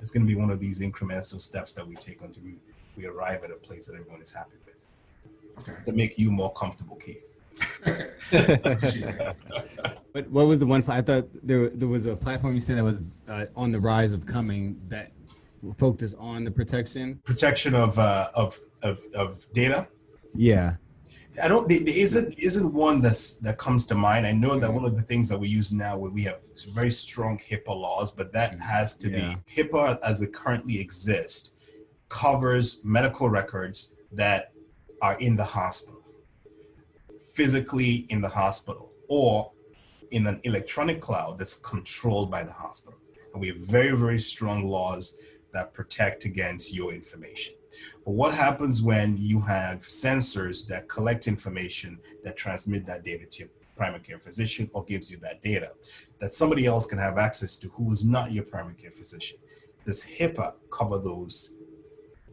It's 0.00 0.10
going 0.10 0.24
to 0.26 0.32
be 0.32 0.38
one 0.38 0.50
of 0.50 0.60
these 0.60 0.80
incremental 0.80 1.40
steps 1.40 1.74
that 1.74 1.86
we 1.86 1.96
take 1.96 2.20
until 2.22 2.44
we, 2.44 2.54
we 2.96 3.06
arrive 3.06 3.42
at 3.42 3.50
a 3.50 3.54
place 3.54 3.86
that 3.88 3.96
everyone 3.98 4.20
is 4.20 4.32
happy 4.32 4.56
with. 4.64 4.76
Okay. 5.62 5.84
To 5.86 5.92
make 5.92 6.18
you 6.18 6.30
more 6.30 6.52
comfortable, 6.52 6.96
Keith. 6.96 7.24
but 10.12 10.30
what 10.30 10.46
was 10.46 10.60
the 10.60 10.66
one? 10.66 10.84
I 10.88 11.00
thought 11.00 11.28
there 11.42 11.70
there 11.70 11.88
was 11.88 12.06
a 12.06 12.16
platform 12.16 12.54
you 12.54 12.60
said 12.60 12.76
that 12.78 12.84
was 12.84 13.02
uh, 13.28 13.46
on 13.56 13.72
the 13.72 13.80
rise 13.80 14.12
of 14.12 14.26
coming 14.26 14.80
that 14.88 15.10
focused 15.76 16.16
on 16.20 16.44
the 16.44 16.50
protection 16.50 17.20
protection 17.24 17.74
of 17.74 17.98
uh, 17.98 18.28
of, 18.34 18.58
of 18.82 19.00
of 19.14 19.52
data. 19.52 19.88
Yeah. 20.34 20.76
I 21.42 21.48
don't. 21.48 21.68
There 21.68 21.80
isn't 21.86 22.38
isn't 22.38 22.72
one 22.72 23.00
that's 23.00 23.36
that 23.36 23.58
comes 23.58 23.86
to 23.86 23.94
mind. 23.94 24.26
I 24.26 24.32
know 24.32 24.58
that 24.58 24.72
one 24.72 24.84
of 24.84 24.96
the 24.96 25.02
things 25.02 25.28
that 25.28 25.38
we 25.38 25.48
use 25.48 25.72
now, 25.72 25.96
where 25.98 26.10
we 26.10 26.22
have 26.22 26.38
very 26.72 26.90
strong 26.90 27.38
HIPAA 27.38 27.68
laws, 27.68 28.12
but 28.12 28.32
that 28.32 28.52
mm-hmm. 28.52 28.60
has 28.60 28.96
to 28.98 29.10
yeah. 29.10 29.34
be 29.54 29.62
HIPAA 29.62 29.98
as 30.02 30.22
it 30.22 30.32
currently 30.32 30.80
exists 30.80 31.54
covers 32.08 32.80
medical 32.84 33.28
records 33.28 33.92
that 34.12 34.52
are 35.02 35.18
in 35.20 35.36
the 35.36 35.44
hospital, 35.44 36.02
physically 37.34 38.06
in 38.08 38.20
the 38.20 38.28
hospital, 38.28 38.92
or 39.08 39.52
in 40.10 40.26
an 40.26 40.40
electronic 40.44 41.00
cloud 41.00 41.38
that's 41.38 41.58
controlled 41.60 42.30
by 42.30 42.42
the 42.42 42.52
hospital. 42.52 42.98
And 43.32 43.40
we 43.40 43.48
have 43.48 43.58
very 43.58 43.94
very 43.96 44.18
strong 44.18 44.66
laws 44.66 45.16
that 45.52 45.72
protect 45.72 46.24
against 46.24 46.74
your 46.74 46.92
information. 46.92 47.54
But 48.04 48.12
what 48.12 48.34
happens 48.34 48.82
when 48.82 49.16
you 49.18 49.40
have 49.42 49.80
sensors 49.80 50.66
that 50.68 50.88
collect 50.88 51.28
information 51.28 51.98
that 52.24 52.36
transmit 52.36 52.86
that 52.86 53.04
data 53.04 53.26
to 53.26 53.38
your 53.40 53.48
primary 53.76 54.00
care 54.00 54.18
physician 54.18 54.70
or 54.72 54.84
gives 54.84 55.10
you 55.10 55.18
that 55.18 55.40
data 55.40 55.72
that 56.20 56.32
somebody 56.32 56.66
else 56.66 56.86
can 56.86 56.98
have 56.98 57.16
access 57.16 57.56
to 57.58 57.68
who 57.68 57.90
is 57.92 58.04
not 58.04 58.32
your 58.32 58.44
primary 58.44 58.74
care 58.74 58.90
physician? 58.90 59.38
Does 59.86 60.04
HIPAA 60.04 60.54
cover 60.70 60.98
those 60.98 61.54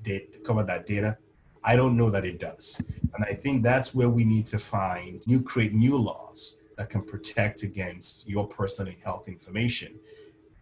data, 0.01 0.39
cover 0.45 0.63
that 0.63 0.85
data? 0.85 1.17
I 1.63 1.75
don't 1.75 1.97
know 1.97 2.09
that 2.09 2.25
it 2.25 2.39
does. 2.39 2.83
And 3.13 3.25
I 3.25 3.33
think 3.33 3.63
that's 3.63 3.95
where 3.95 4.09
we 4.09 4.23
need 4.23 4.47
to 4.47 4.59
find 4.59 5.25
new 5.27 5.41
create 5.41 5.73
new 5.73 5.97
laws 5.97 6.59
that 6.77 6.89
can 6.89 7.03
protect 7.03 7.63
against 7.63 8.29
your 8.29 8.47
personal 8.47 8.93
health 9.03 9.27
information 9.27 9.95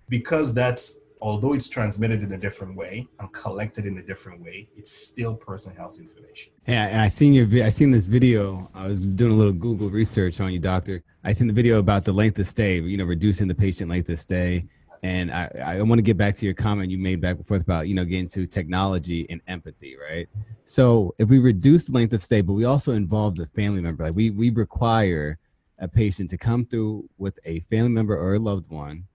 because 0.10 0.54
that's 0.54 1.00
although 1.24 1.54
it's 1.54 1.70
transmitted 1.70 2.22
in 2.22 2.34
a 2.34 2.38
different 2.38 2.76
way 2.76 3.08
and 3.20 3.32
collected 3.32 3.86
in 3.86 3.98
a 3.98 4.04
different 4.04 4.42
way, 4.42 4.68
it's 4.76 4.92
still 4.92 5.34
personal 5.34 5.76
health 5.78 5.98
information. 5.98 6.52
Yeah, 6.68 6.88
and 6.88 7.00
I 7.00 7.08
seen 7.08 7.34
your 7.34 7.48
I 7.64 7.70
seen 7.70 7.92
this 7.92 8.08
video. 8.08 8.70
I 8.76 8.88
was 8.88 9.00
doing 9.00 9.32
a 9.32 9.36
little 9.36 9.54
Google 9.54 9.90
research 9.90 10.42
on 10.42 10.52
you, 10.52 10.60
doctor. 10.60 11.02
I 11.24 11.32
seen 11.32 11.48
the 11.48 11.54
video 11.54 11.80
about 11.80 12.04
the 12.04 12.12
length 12.12 12.38
of 12.40 12.46
stay, 12.46 12.80
you 12.82 12.98
know, 12.98 13.06
reducing 13.06 13.48
the 13.48 13.56
patient 13.56 13.90
length 13.90 14.10
of 14.10 14.20
stay. 14.20 14.66
And 15.02 15.32
I, 15.32 15.50
I 15.66 15.82
want 15.82 16.00
to 16.00 16.04
get 16.04 16.18
back 16.18 16.36
to 16.36 16.46
your 16.46 16.56
comment 16.56 16.92
you 16.92 16.98
made 16.98 17.20
back 17.20 17.38
and 17.38 17.48
forth 17.48 17.62
about, 17.62 17.88
you 17.88 17.96
know, 17.96 18.06
getting 18.06 18.28
to 18.30 18.46
technology 18.46 19.26
and 19.30 19.42
empathy, 19.48 19.98
right? 19.98 20.30
So 20.64 21.14
if 21.20 21.30
we 21.30 21.40
reduce 21.40 21.88
the 21.88 21.94
length 21.94 22.14
of 22.14 22.24
stay, 22.24 22.40
but 22.42 22.54
we 22.54 22.66
also 22.66 22.94
involve 22.94 23.36
the 23.36 23.46
family 23.48 23.82
member, 23.82 24.04
like 24.04 24.16
we 24.16 24.30
we 24.30 24.50
require 24.50 25.40
a 25.80 25.88
patient 25.88 26.30
to 26.32 26.38
come 26.38 26.66
through 26.66 27.10
with 27.18 27.40
a 27.46 27.62
family 27.62 27.90
member 27.92 28.18
or 28.18 28.36
a 28.36 28.40
loved 28.40 28.70
one 28.70 29.06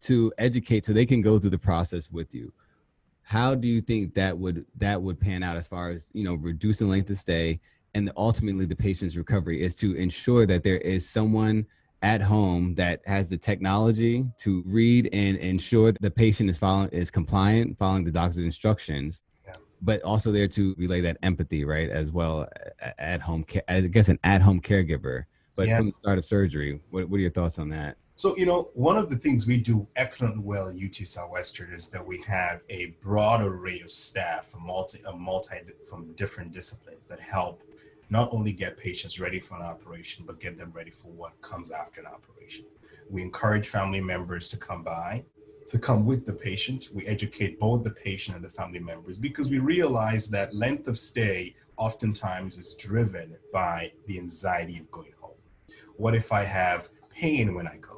to 0.00 0.32
educate 0.38 0.84
so 0.84 0.92
they 0.92 1.06
can 1.06 1.20
go 1.20 1.38
through 1.38 1.50
the 1.50 1.58
process 1.58 2.10
with 2.10 2.34
you 2.34 2.52
how 3.26 3.56
do 3.56 3.66
you 3.66 3.80
think 3.80 4.14
that 4.14 4.38
would 4.38 4.64
that 4.76 5.02
would 5.02 5.20
pan 5.20 5.42
out 5.42 5.56
as 5.56 5.66
far 5.66 5.90
as 5.90 6.10
you 6.12 6.22
know 6.22 6.34
reducing 6.34 6.88
length 6.88 7.10
of 7.10 7.16
stay 7.16 7.58
and 7.92 8.10
ultimately 8.16 8.66
the 8.66 8.76
patient's 8.76 9.16
recovery 9.16 9.62
is 9.62 9.74
to 9.74 9.94
ensure 9.96 10.46
that 10.46 10.62
there 10.62 10.78
is 10.78 11.08
someone 11.08 11.66
at 12.02 12.22
home 12.22 12.74
that 12.76 13.00
has 13.04 13.28
the 13.28 13.36
technology 13.36 14.24
to 14.38 14.62
read 14.64 15.08
and 15.12 15.38
ensure 15.38 15.90
that 15.90 16.00
the 16.00 16.10
patient 16.10 16.48
is 16.48 16.56
following 16.56 16.88
is 16.90 17.10
compliant 17.10 17.76
following 17.76 18.04
the 18.04 18.12
doctor's 18.12 18.44
instructions 18.44 19.22
yeah. 19.44 19.54
but 19.82 20.00
also 20.02 20.30
there 20.30 20.46
to 20.46 20.72
relay 20.78 21.00
that 21.00 21.16
empathy 21.24 21.64
right 21.64 21.90
as 21.90 22.12
well 22.12 22.46
at 22.98 23.20
home 23.20 23.44
i 23.68 23.80
guess 23.80 24.08
an 24.08 24.20
at 24.22 24.40
home 24.40 24.60
caregiver 24.60 25.24
but 25.56 25.66
yeah. 25.66 25.78
from 25.78 25.88
the 25.88 25.96
start 25.96 26.16
of 26.16 26.24
surgery 26.24 26.78
what, 26.90 27.08
what 27.08 27.16
are 27.16 27.22
your 27.22 27.30
thoughts 27.30 27.58
on 27.58 27.68
that 27.70 27.96
so, 28.18 28.34
you 28.38 28.46
know, 28.46 28.70
one 28.72 28.96
of 28.96 29.10
the 29.10 29.16
things 29.16 29.46
we 29.46 29.58
do 29.58 29.86
excellent 29.94 30.42
well 30.42 30.70
at 30.70 30.82
UT 30.82 30.94
Southwestern 30.94 31.70
is 31.70 31.90
that 31.90 32.06
we 32.06 32.22
have 32.26 32.62
a 32.70 32.96
broad 33.02 33.42
array 33.42 33.80
of 33.80 33.90
staff 33.90 34.46
from 34.46 34.66
multi, 34.66 35.00
a 35.06 35.12
multi 35.12 35.56
from 35.88 36.14
different 36.14 36.54
disciplines 36.54 37.04
that 37.06 37.20
help 37.20 37.62
not 38.08 38.30
only 38.32 38.54
get 38.54 38.78
patients 38.78 39.20
ready 39.20 39.38
for 39.38 39.56
an 39.56 39.62
operation, 39.62 40.24
but 40.26 40.40
get 40.40 40.56
them 40.56 40.72
ready 40.74 40.90
for 40.90 41.08
what 41.08 41.38
comes 41.42 41.70
after 41.70 42.00
an 42.00 42.06
operation. 42.06 42.64
We 43.10 43.20
encourage 43.20 43.68
family 43.68 44.00
members 44.00 44.48
to 44.48 44.56
come 44.56 44.82
by, 44.82 45.26
to 45.66 45.78
come 45.78 46.06
with 46.06 46.24
the 46.24 46.32
patient. 46.32 46.88
We 46.94 47.06
educate 47.06 47.60
both 47.60 47.84
the 47.84 47.90
patient 47.90 48.36
and 48.36 48.44
the 48.44 48.48
family 48.48 48.80
members 48.80 49.18
because 49.18 49.50
we 49.50 49.58
realize 49.58 50.30
that 50.30 50.54
length 50.54 50.88
of 50.88 50.96
stay 50.96 51.54
oftentimes 51.76 52.56
is 52.56 52.76
driven 52.76 53.36
by 53.52 53.92
the 54.06 54.18
anxiety 54.18 54.78
of 54.78 54.90
going 54.90 55.12
home. 55.20 55.36
What 55.96 56.14
if 56.14 56.32
I 56.32 56.44
have 56.44 56.88
pain 57.10 57.54
when 57.54 57.66
I 57.66 57.76
go? 57.76 57.95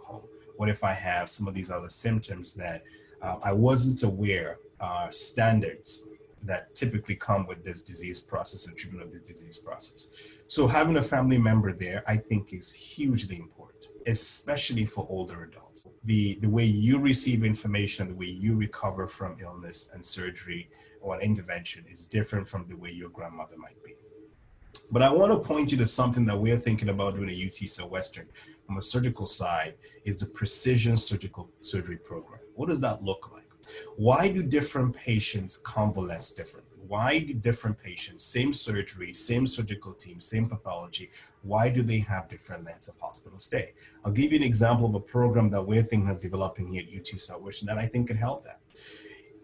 What 0.58 0.68
if 0.68 0.82
I 0.82 0.92
have 0.92 1.28
some 1.28 1.46
of 1.46 1.54
these 1.54 1.70
other 1.70 1.88
symptoms 1.88 2.52
that 2.54 2.82
uh, 3.22 3.36
I 3.44 3.52
wasn't 3.52 4.02
aware 4.02 4.58
are 4.80 5.10
standards 5.12 6.08
that 6.42 6.74
typically 6.74 7.14
come 7.14 7.46
with 7.46 7.64
this 7.64 7.84
disease 7.84 8.18
process 8.18 8.66
and 8.66 8.76
treatment 8.76 9.04
of 9.04 9.12
this 9.12 9.22
disease 9.22 9.56
process? 9.56 10.10
So 10.48 10.66
having 10.66 10.96
a 10.96 11.02
family 11.02 11.38
member 11.38 11.72
there, 11.72 12.02
I 12.08 12.16
think, 12.16 12.52
is 12.52 12.72
hugely 12.72 13.38
important, 13.38 13.86
especially 14.08 14.84
for 14.84 15.06
older 15.08 15.44
adults. 15.44 15.86
The 16.02 16.38
the 16.40 16.50
way 16.50 16.64
you 16.64 16.98
receive 16.98 17.44
information, 17.44 18.08
the 18.08 18.14
way 18.16 18.26
you 18.26 18.56
recover 18.56 19.06
from 19.06 19.38
illness 19.40 19.92
and 19.94 20.04
surgery 20.04 20.70
or 21.00 21.20
intervention 21.20 21.84
is 21.86 22.08
different 22.08 22.48
from 22.48 22.66
the 22.66 22.76
way 22.76 22.90
your 22.90 23.10
grandmother 23.10 23.56
might 23.56 23.80
be. 23.84 23.94
But 24.90 25.02
I 25.02 25.12
want 25.12 25.32
to 25.32 25.46
point 25.46 25.70
you 25.70 25.76
to 25.78 25.86
something 25.86 26.24
that 26.26 26.38
we're 26.38 26.56
thinking 26.56 26.88
about 26.88 27.16
doing 27.16 27.28
at 27.28 27.36
UT 27.36 27.68
Southwestern 27.68 28.26
on 28.70 28.74
the 28.74 28.82
surgical 28.82 29.26
side 29.26 29.74
is 30.04 30.20
the 30.20 30.26
precision 30.26 30.96
surgical 30.96 31.50
surgery 31.60 31.98
program. 31.98 32.40
What 32.54 32.70
does 32.70 32.80
that 32.80 33.02
look 33.02 33.30
like? 33.32 33.44
Why 33.96 34.32
do 34.32 34.42
different 34.42 34.96
patients 34.96 35.58
convalesce 35.58 36.32
differently? 36.32 36.68
Why 36.86 37.18
do 37.18 37.34
different 37.34 37.82
patients, 37.82 38.24
same 38.24 38.54
surgery, 38.54 39.12
same 39.12 39.46
surgical 39.46 39.92
team, 39.92 40.20
same 40.20 40.48
pathology, 40.48 41.10
why 41.42 41.68
do 41.68 41.82
they 41.82 41.98
have 41.98 42.30
different 42.30 42.64
lengths 42.64 42.88
of 42.88 42.98
hospital 42.98 43.38
stay? 43.38 43.74
I'll 44.06 44.12
give 44.12 44.32
you 44.32 44.38
an 44.38 44.44
example 44.44 44.86
of 44.86 44.94
a 44.94 45.00
program 45.00 45.50
that 45.50 45.60
we're 45.60 45.82
thinking 45.82 46.08
of 46.08 46.22
developing 46.22 46.72
here 46.72 46.82
at 46.82 46.98
UT 46.98 47.08
Southwestern 47.20 47.66
that 47.66 47.76
I 47.76 47.84
think 47.84 48.08
can 48.08 48.16
help 48.16 48.44
that. 48.44 48.60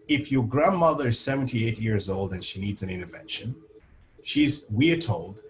If 0.07 0.31
your 0.31 0.43
grandmother 0.43 1.09
is 1.09 1.19
78 1.19 1.79
years 1.79 2.09
old 2.09 2.33
and 2.33 2.43
she 2.43 2.59
needs 2.59 2.81
an 2.81 2.89
intervention, 2.89 3.55
she's, 4.25 4.65
we 4.71 4.91
are 4.91 4.97
told, 4.97 5.41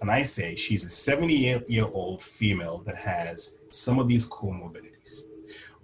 and 0.00 0.10
I 0.10 0.22
say 0.22 0.54
she's 0.56 0.86
a 0.86 0.90
78 0.90 1.68
year 1.68 1.84
old 1.92 2.22
female 2.22 2.78
that 2.86 2.96
has 2.96 3.58
some 3.70 3.98
of 3.98 4.08
these 4.08 4.30
comorbidities. 4.30 5.22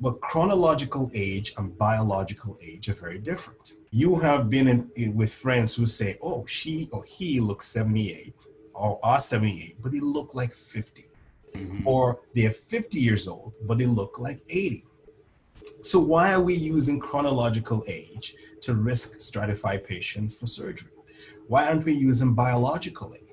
But 0.00 0.20
chronological 0.20 1.10
age 1.14 1.54
and 1.58 1.76
biological 1.76 2.56
age 2.62 2.88
are 2.88 2.94
very 2.94 3.18
different. 3.18 3.74
You 3.90 4.16
have 4.20 4.48
been 4.48 4.68
in, 4.68 4.90
in, 4.94 5.16
with 5.16 5.32
friends 5.32 5.74
who 5.74 5.86
say, 5.86 6.16
oh, 6.22 6.46
she 6.46 6.88
or 6.92 7.04
he 7.04 7.40
looks 7.40 7.66
78 7.68 8.34
or 8.74 8.98
are 9.02 9.20
78, 9.20 9.76
but 9.82 9.92
they 9.92 10.00
look 10.00 10.34
like 10.34 10.52
50. 10.52 11.04
Mm-hmm. 11.54 11.88
Or 11.88 12.20
they're 12.34 12.50
50 12.50 12.98
years 12.98 13.26
old, 13.26 13.54
but 13.66 13.78
they 13.78 13.86
look 13.86 14.18
like 14.18 14.40
80. 14.48 14.84
So, 15.80 16.00
why 16.00 16.32
are 16.32 16.40
we 16.40 16.54
using 16.54 17.00
chronological 17.00 17.82
age 17.88 18.34
to 18.62 18.74
risk 18.74 19.18
stratify 19.18 19.82
patients 19.82 20.34
for 20.34 20.46
surgery? 20.46 20.90
Why 21.48 21.68
aren't 21.68 21.84
we 21.84 21.92
using 21.92 22.34
biological 22.34 23.14
age? 23.14 23.26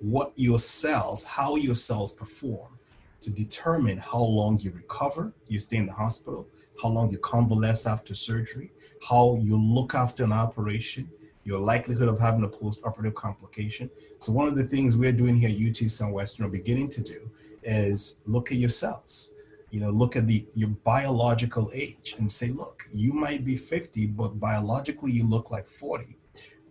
what 0.00 0.32
your 0.36 0.58
cells, 0.58 1.24
how 1.24 1.56
your 1.56 1.74
cells 1.74 2.12
perform 2.12 2.78
to 3.20 3.30
determine 3.30 3.98
how 3.98 4.22
long 4.22 4.58
you 4.60 4.70
recover, 4.70 5.32
you 5.46 5.58
stay 5.58 5.76
in 5.76 5.86
the 5.86 5.92
hospital, 5.92 6.48
how 6.82 6.88
long 6.88 7.10
you 7.10 7.18
convalesce 7.18 7.86
after 7.86 8.14
surgery, 8.14 8.72
how 9.08 9.38
you 9.42 9.56
look 9.56 9.94
after 9.94 10.24
an 10.24 10.32
operation, 10.32 11.10
your 11.44 11.60
likelihood 11.60 12.08
of 12.08 12.18
having 12.18 12.44
a 12.44 12.48
post-operative 12.48 13.14
complication. 13.14 13.90
So 14.18 14.32
one 14.32 14.48
of 14.48 14.56
the 14.56 14.64
things 14.64 14.96
we're 14.96 15.12
doing 15.12 15.36
here 15.36 15.50
at 15.50 15.82
UT 15.82 15.90
Southwestern 15.90 16.46
are 16.46 16.50
beginning 16.50 16.88
to 16.90 17.02
do 17.02 17.30
is 17.62 18.22
look 18.24 18.50
at 18.50 18.56
your 18.58 18.70
cells. 18.70 19.34
You 19.70 19.80
know, 19.80 19.90
look 19.90 20.16
at 20.16 20.26
the 20.26 20.46
your 20.54 20.70
biological 20.70 21.70
age 21.72 22.16
and 22.18 22.32
say, 22.32 22.48
look, 22.48 22.86
you 22.90 23.12
might 23.12 23.44
be 23.44 23.54
50, 23.54 24.06
but 24.08 24.40
biologically 24.40 25.12
you 25.12 25.28
look 25.28 25.50
like 25.50 25.66
40 25.66 26.16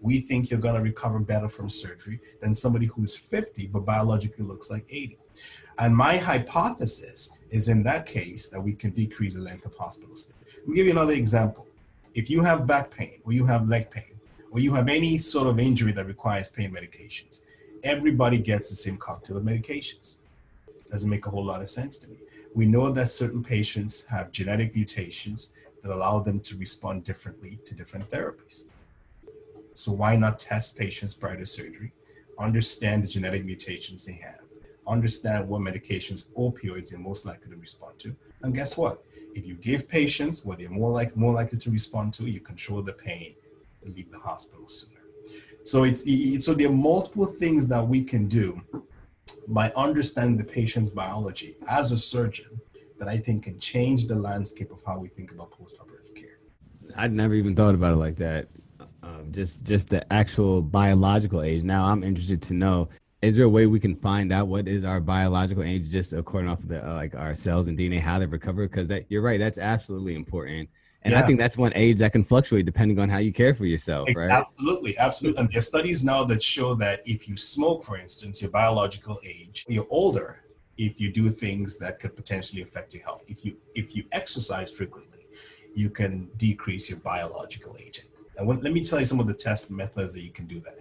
we 0.01 0.19
think 0.19 0.49
you're 0.49 0.59
going 0.59 0.75
to 0.75 0.81
recover 0.81 1.19
better 1.19 1.49
from 1.49 1.69
surgery 1.69 2.19
than 2.41 2.55
somebody 2.55 2.85
who's 2.87 3.15
50 3.15 3.67
but 3.67 3.85
biologically 3.85 4.45
looks 4.45 4.71
like 4.71 4.85
80. 4.89 5.17
And 5.77 5.95
my 5.95 6.17
hypothesis 6.17 7.35
is 7.49 7.69
in 7.69 7.83
that 7.83 8.05
case 8.05 8.49
that 8.49 8.61
we 8.61 8.73
can 8.73 8.91
decrease 8.91 9.35
the 9.35 9.41
length 9.41 9.65
of 9.65 9.75
hospital 9.75 10.17
stay. 10.17 10.35
Let 10.59 10.67
me 10.67 10.75
give 10.75 10.85
you 10.85 10.91
another 10.91 11.13
example. 11.13 11.67
If 12.13 12.29
you 12.29 12.43
have 12.43 12.67
back 12.67 12.91
pain 12.91 13.19
or 13.23 13.33
you 13.33 13.45
have 13.45 13.67
leg 13.67 13.89
pain 13.89 14.19
or 14.51 14.59
you 14.59 14.73
have 14.73 14.89
any 14.89 15.17
sort 15.17 15.47
of 15.47 15.59
injury 15.59 15.91
that 15.93 16.05
requires 16.05 16.49
pain 16.49 16.71
medications, 16.71 17.43
everybody 17.83 18.37
gets 18.37 18.69
the 18.69 18.75
same 18.75 18.97
cocktail 18.97 19.37
of 19.37 19.43
medications. 19.43 20.17
Doesn't 20.89 21.09
make 21.09 21.25
a 21.27 21.29
whole 21.29 21.45
lot 21.45 21.61
of 21.61 21.69
sense 21.69 21.99
to 21.99 22.07
me. 22.07 22.17
We 22.55 22.65
know 22.65 22.89
that 22.91 23.07
certain 23.07 23.43
patients 23.43 24.07
have 24.07 24.31
genetic 24.31 24.75
mutations 24.75 25.53
that 25.83 25.93
allow 25.93 26.19
them 26.19 26.39
to 26.41 26.57
respond 26.57 27.05
differently 27.05 27.59
to 27.65 27.75
different 27.75 28.09
therapies. 28.09 28.65
So 29.79 29.93
why 29.93 30.17
not 30.17 30.39
test 30.39 30.77
patients 30.77 31.13
prior 31.13 31.37
to 31.37 31.45
surgery, 31.45 31.93
understand 32.37 33.01
the 33.01 33.07
genetic 33.07 33.45
mutations 33.45 34.03
they 34.03 34.19
have, 34.25 34.41
understand 34.85 35.47
what 35.47 35.61
medications 35.61 36.29
opioids 36.33 36.89
they're 36.89 36.99
most 36.99 37.25
likely 37.25 37.49
to 37.51 37.55
respond 37.55 37.97
to, 37.99 38.13
and 38.41 38.53
guess 38.53 38.77
what? 38.77 39.01
If 39.33 39.47
you 39.47 39.55
give 39.55 39.87
patients 39.87 40.43
what 40.43 40.59
they're 40.59 40.69
more 40.69 40.91
like 40.91 41.15
more 41.15 41.31
likely 41.31 41.59
to 41.59 41.71
respond 41.71 42.13
to, 42.15 42.25
you 42.25 42.41
control 42.41 42.81
the 42.81 42.91
pain 42.91 43.35
and 43.85 43.95
leave 43.95 44.11
the 44.11 44.19
hospital 44.19 44.67
sooner. 44.67 44.99
So 45.63 45.85
it's 45.85 46.03
so 46.45 46.53
there 46.53 46.67
are 46.67 46.73
multiple 46.73 47.25
things 47.25 47.69
that 47.69 47.87
we 47.87 48.03
can 48.03 48.27
do 48.27 48.61
by 49.47 49.71
understanding 49.77 50.37
the 50.37 50.43
patient's 50.43 50.89
biology 50.89 51.55
as 51.69 51.93
a 51.93 51.97
surgeon 51.97 52.59
that 52.97 53.07
I 53.07 53.15
think 53.15 53.45
can 53.45 53.59
change 53.59 54.07
the 54.07 54.15
landscape 54.15 54.71
of 54.71 54.83
how 54.85 54.99
we 54.99 55.07
think 55.07 55.31
about 55.31 55.51
postoperative 55.51 56.13
care. 56.15 56.39
I'd 56.97 57.13
never 57.13 57.33
even 57.33 57.55
thought 57.55 57.75
about 57.75 57.93
it 57.93 58.01
like 58.07 58.17
that 58.17 58.49
um, 59.03 59.31
just 59.31 59.65
just 59.65 59.89
the 59.89 60.11
actual 60.11 60.61
biological 60.61 61.41
age. 61.41 61.63
Now 61.63 61.85
I'm 61.85 62.03
interested 62.03 62.41
to 62.43 62.53
know: 62.53 62.89
is 63.21 63.35
there 63.35 63.45
a 63.45 63.49
way 63.49 63.65
we 63.65 63.79
can 63.79 63.95
find 63.95 64.31
out 64.31 64.47
what 64.47 64.67
is 64.67 64.83
our 64.83 64.99
biological 64.99 65.63
age, 65.63 65.89
just 65.89 66.13
according 66.13 66.49
off 66.49 66.59
of 66.59 66.67
the 66.67 66.87
uh, 66.87 66.95
like 66.95 67.15
our 67.15 67.35
cells 67.35 67.67
and 67.67 67.77
DNA, 67.77 67.99
how 67.99 68.19
they 68.19 68.25
recover? 68.25 68.67
Because 68.67 68.87
that 68.87 69.05
you're 69.09 69.21
right, 69.21 69.39
that's 69.39 69.57
absolutely 69.57 70.15
important. 70.15 70.69
And 71.03 71.13
yeah. 71.13 71.19
I 71.19 71.21
think 71.23 71.39
that's 71.39 71.57
one 71.57 71.71
age 71.75 71.99
that 71.99 72.11
can 72.11 72.25
fluctuate 72.25 72.65
depending 72.65 72.99
on 72.99 73.07
how 73.07 73.19
you 73.19 73.31
care 73.31 73.55
for 73.55 73.65
yourself, 73.65 74.09
right? 74.15 74.29
Absolutely, 74.29 74.97
absolutely. 74.97 75.39
And 75.39 75.49
there's 75.49 75.67
studies 75.67 76.03
now 76.03 76.25
that 76.25 76.43
show 76.43 76.75
that 76.75 77.01
if 77.05 77.29
you 77.29 77.37
smoke, 77.37 77.85
for 77.85 77.97
instance, 77.97 78.41
your 78.41 78.51
biological 78.51 79.17
age, 79.25 79.65
you're 79.69 79.87
older 79.89 80.41
if 80.77 80.99
you 80.99 81.11
do 81.11 81.29
things 81.29 81.77
that 81.79 81.99
could 81.99 82.15
potentially 82.15 82.61
affect 82.61 82.93
your 82.93 83.03
health. 83.03 83.23
If 83.27 83.45
you 83.45 83.57
if 83.75 83.95
you 83.95 84.03
exercise 84.11 84.71
frequently, 84.71 85.25
you 85.73 85.89
can 85.89 86.29
decrease 86.37 86.89
your 86.89 86.99
biological 86.99 87.77
age. 87.79 88.01
And 88.39 88.47
when, 88.47 88.61
let 88.61 88.73
me 88.73 88.83
tell 88.83 88.99
you 88.99 89.05
some 89.05 89.19
of 89.19 89.27
the 89.27 89.33
test 89.33 89.69
methods 89.69 90.13
that 90.13 90.21
you 90.21 90.31
can 90.31 90.47
do 90.47 90.59
that. 90.61 90.79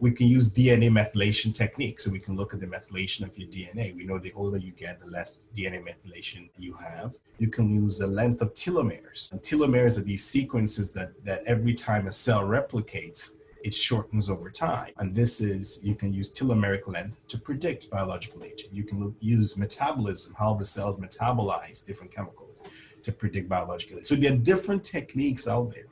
we 0.00 0.12
can 0.12 0.26
use 0.26 0.52
DNA 0.52 0.90
methylation 0.90 1.52
techniques. 1.52 2.04
So 2.04 2.10
we 2.10 2.18
can 2.18 2.36
look 2.36 2.54
at 2.54 2.60
the 2.60 2.66
methylation 2.66 3.22
of 3.22 3.36
your 3.38 3.48
DNA. 3.48 3.94
We 3.94 4.04
know 4.04 4.18
the 4.18 4.32
older 4.32 4.58
you 4.58 4.72
get, 4.72 5.00
the 5.00 5.08
less 5.08 5.48
DNA 5.54 5.82
methylation 5.82 6.48
you 6.56 6.74
have. 6.74 7.14
You 7.38 7.48
can 7.48 7.70
use 7.70 7.98
the 7.98 8.06
length 8.06 8.40
of 8.42 8.54
telomeres. 8.54 9.32
And 9.32 9.40
telomeres 9.40 9.98
are 9.98 10.04
these 10.04 10.24
sequences 10.24 10.92
that, 10.92 11.24
that 11.24 11.42
every 11.46 11.74
time 11.74 12.06
a 12.06 12.12
cell 12.12 12.44
replicates, 12.44 13.34
it 13.62 13.74
shortens 13.74 14.30
over 14.30 14.50
time. 14.50 14.92
And 14.98 15.14
this 15.14 15.42
is, 15.42 15.82
you 15.84 15.94
can 15.94 16.12
use 16.12 16.32
telomeric 16.32 16.86
length 16.86 17.16
to 17.28 17.38
predict 17.38 17.90
biological 17.90 18.42
age. 18.42 18.66
You 18.72 18.84
can 18.84 19.14
use 19.20 19.58
metabolism, 19.58 20.34
how 20.38 20.54
the 20.54 20.64
cells 20.64 20.98
metabolize 20.98 21.84
different 21.84 22.10
chemicals 22.10 22.62
to 23.02 23.12
predict 23.12 23.48
biological 23.48 23.98
age. 23.98 24.06
So 24.06 24.14
there 24.14 24.32
are 24.32 24.36
different 24.36 24.82
techniques 24.82 25.46
out 25.46 25.72
there. 25.72 25.84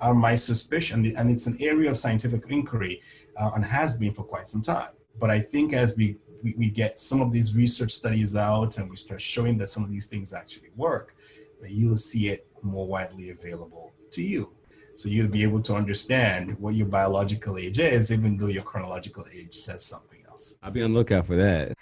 Uh, 0.00 0.12
my 0.12 0.34
suspicion, 0.34 1.12
and 1.16 1.30
it's 1.30 1.46
an 1.46 1.56
area 1.60 1.90
of 1.90 1.96
scientific 1.96 2.44
inquiry 2.48 3.02
uh, 3.38 3.50
and 3.54 3.64
has 3.64 3.98
been 3.98 4.12
for 4.12 4.24
quite 4.24 4.48
some 4.48 4.60
time. 4.60 4.90
But 5.18 5.30
I 5.30 5.40
think 5.40 5.72
as 5.72 5.96
we, 5.96 6.16
we, 6.42 6.54
we 6.56 6.70
get 6.70 6.98
some 6.98 7.20
of 7.20 7.32
these 7.32 7.56
research 7.56 7.92
studies 7.92 8.36
out 8.36 8.78
and 8.78 8.90
we 8.90 8.96
start 8.96 9.20
showing 9.20 9.56
that 9.58 9.70
some 9.70 9.84
of 9.84 9.90
these 9.90 10.06
things 10.06 10.34
actually 10.34 10.70
work, 10.76 11.14
that 11.62 11.70
you'll 11.70 11.96
see 11.96 12.28
it 12.28 12.46
more 12.62 12.86
widely 12.86 13.30
available 13.30 13.92
to 14.10 14.22
you. 14.22 14.52
So 14.94 15.08
you'll 15.10 15.28
be 15.28 15.42
able 15.42 15.60
to 15.62 15.74
understand 15.74 16.58
what 16.58 16.74
your 16.74 16.86
biological 16.86 17.58
age 17.58 17.78
is, 17.78 18.10
even 18.10 18.38
though 18.38 18.46
your 18.46 18.62
chronological 18.62 19.26
age 19.34 19.54
says 19.54 19.84
something 19.84 20.20
else. 20.26 20.58
I'll 20.62 20.70
be 20.70 20.82
on 20.82 20.94
lookout 20.94 21.26
for 21.26 21.36
that. 21.36 21.74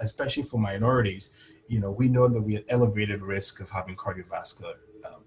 especially 0.00 0.44
for 0.44 0.58
minorities, 0.58 1.34
you 1.66 1.80
know, 1.80 1.90
we 1.90 2.08
know 2.08 2.28
that 2.28 2.40
we 2.40 2.54
have 2.54 2.64
elevated 2.68 3.22
risk 3.22 3.60
of 3.60 3.70
having 3.70 3.96
cardiovascular 3.96 4.74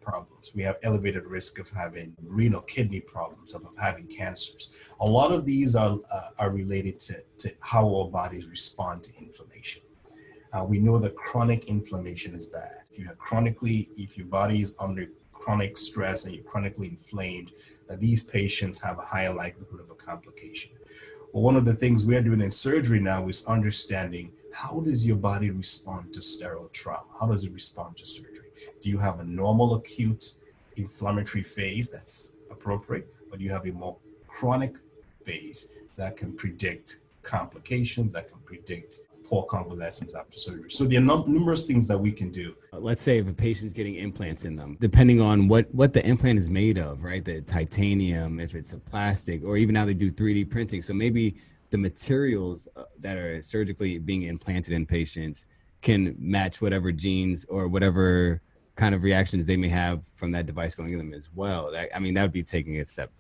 problems. 0.08 0.52
We 0.56 0.64
have 0.64 0.78
elevated 0.84 1.26
risk 1.26 1.60
of 1.60 1.70
having 1.70 2.16
renal 2.26 2.62
kidney 2.62 3.02
problems, 3.02 3.54
of, 3.54 3.66
of 3.66 3.76
having 3.78 4.08
cancers. 4.08 4.72
A 5.02 5.06
lot 5.06 5.34
of 5.34 5.46
these 5.46 5.76
are, 5.76 5.98
uh, 6.14 6.30
are 6.40 6.50
related 6.50 6.98
to, 7.00 7.16
to 7.40 7.50
how 7.60 7.94
our 7.94 8.08
bodies 8.08 8.46
respond 8.48 9.04
to 9.04 9.12
inflammation. 9.22 9.82
Uh, 10.54 10.64
we 10.64 10.80
know 10.80 10.98
that 10.98 11.16
chronic 11.16 11.68
inflammation 11.68 12.34
is 12.34 12.48
bad. 12.48 12.84
If 12.90 12.98
you 12.98 13.06
have 13.06 13.18
chronically, 13.18 13.90
if 13.98 14.18
your 14.18 14.28
body 14.28 14.62
is 14.62 14.78
under 14.80 15.08
chronic 15.34 15.78
stress 15.78 16.26
and 16.26 16.34
you're 16.34 16.44
chronically 16.46 16.88
inflamed, 16.88 17.52
that 17.90 18.00
these 18.00 18.24
patients 18.24 18.82
have 18.82 18.98
a 18.98 19.02
higher 19.02 19.34
likelihood 19.34 19.82
of 19.82 19.90
a 19.90 19.96
complication. 19.96 20.72
Well, 21.34 21.44
one 21.44 21.58
of 21.58 21.66
the 21.66 21.74
things 21.74 22.06
we 22.06 22.16
are 22.16 22.22
doing 22.22 22.42
in 22.42 22.52
surgery 22.52 23.02
now 23.02 23.28
is 23.28 23.46
understanding 23.46 24.32
how 24.54 24.80
does 24.80 25.06
your 25.06 25.18
body 25.18 25.52
respond 25.52 26.14
to 26.14 26.22
sterile 26.22 26.70
trauma? 26.70 27.04
How 27.20 27.28
does 27.28 27.44
it 27.44 27.52
respond 27.52 27.98
to 27.98 28.06
surgery? 28.06 28.47
Do 28.82 28.90
you 28.90 28.98
have 29.00 29.20
a 29.20 29.24
normal 29.24 29.76
acute 29.76 30.34
inflammatory 30.76 31.44
phase 31.44 31.92
that's 31.92 32.36
appropriate, 32.52 33.08
or 33.32 33.38
do 33.38 33.44
you 33.44 33.52
have 33.52 33.66
a 33.66 33.72
more 33.72 33.98
chronic 34.28 34.76
phase 35.24 35.74
that 35.96 36.16
can 36.16 36.34
predict 36.34 36.98
complications, 37.24 38.14
that 38.14 38.30
can 38.30 38.40
predict 38.40 39.00
poor 39.28 39.44
convalescence 39.44 40.16
after 40.16 40.38
surgery. 40.38 40.72
So 40.72 40.86
there 40.86 41.02
are 41.02 41.28
numerous 41.28 41.68
things 41.68 41.88
that 41.90 41.98
we 41.98 42.12
can 42.12 42.32
do. 42.32 42.56
Uh, 42.72 42.80
let's 42.80 43.02
say 43.02 43.18
if 43.18 43.28
a 43.28 43.34
patient's 43.34 43.74
getting 43.74 43.96
implants 43.96 44.46
in 44.46 44.56
them, 44.56 44.78
depending 44.80 45.22
on 45.22 45.48
what 45.48 45.74
what 45.74 45.94
the 45.94 46.06
implant 46.06 46.40
is 46.40 46.50
made 46.50 46.78
of, 46.78 47.04
right? 47.04 47.24
The 47.24 47.42
titanium, 47.42 48.40
if 48.40 48.56
it's 48.56 48.74
a 48.74 48.78
plastic, 48.78 49.44
or 49.44 49.58
even 49.58 49.76
how 49.76 49.86
they 49.86 49.94
do 49.94 50.12
3D 50.12 50.50
printing. 50.50 50.82
So 50.82 50.94
maybe 50.94 51.36
the 51.70 51.78
materials 51.78 52.68
uh, 52.78 52.84
that 53.00 53.18
are 53.18 53.42
surgically 53.42 53.98
being 53.98 54.24
implanted 54.24 54.74
in 54.74 54.86
patients 54.86 55.50
can 55.82 56.16
match 56.18 56.62
whatever 56.62 56.92
genes 56.92 57.46
or 57.46 57.68
whatever 57.68 58.42
kind 58.78 58.96
of 58.96 59.04
reactions 59.04 59.46
they 59.46 59.58
may 59.58 59.68
have 59.68 60.02
from 60.16 60.32
that 60.32 60.46
device 60.46 60.74
going 60.76 60.94
in 60.94 61.00
them 61.00 61.14
as 61.14 61.30
well. 61.36 61.72
That, 61.72 61.90
I 61.94 62.00
mean, 62.00 62.14
that 62.14 62.22
would 62.22 62.32
be 62.32 62.44
taking 62.44 62.80
a 62.80 62.86
step. 62.86 63.12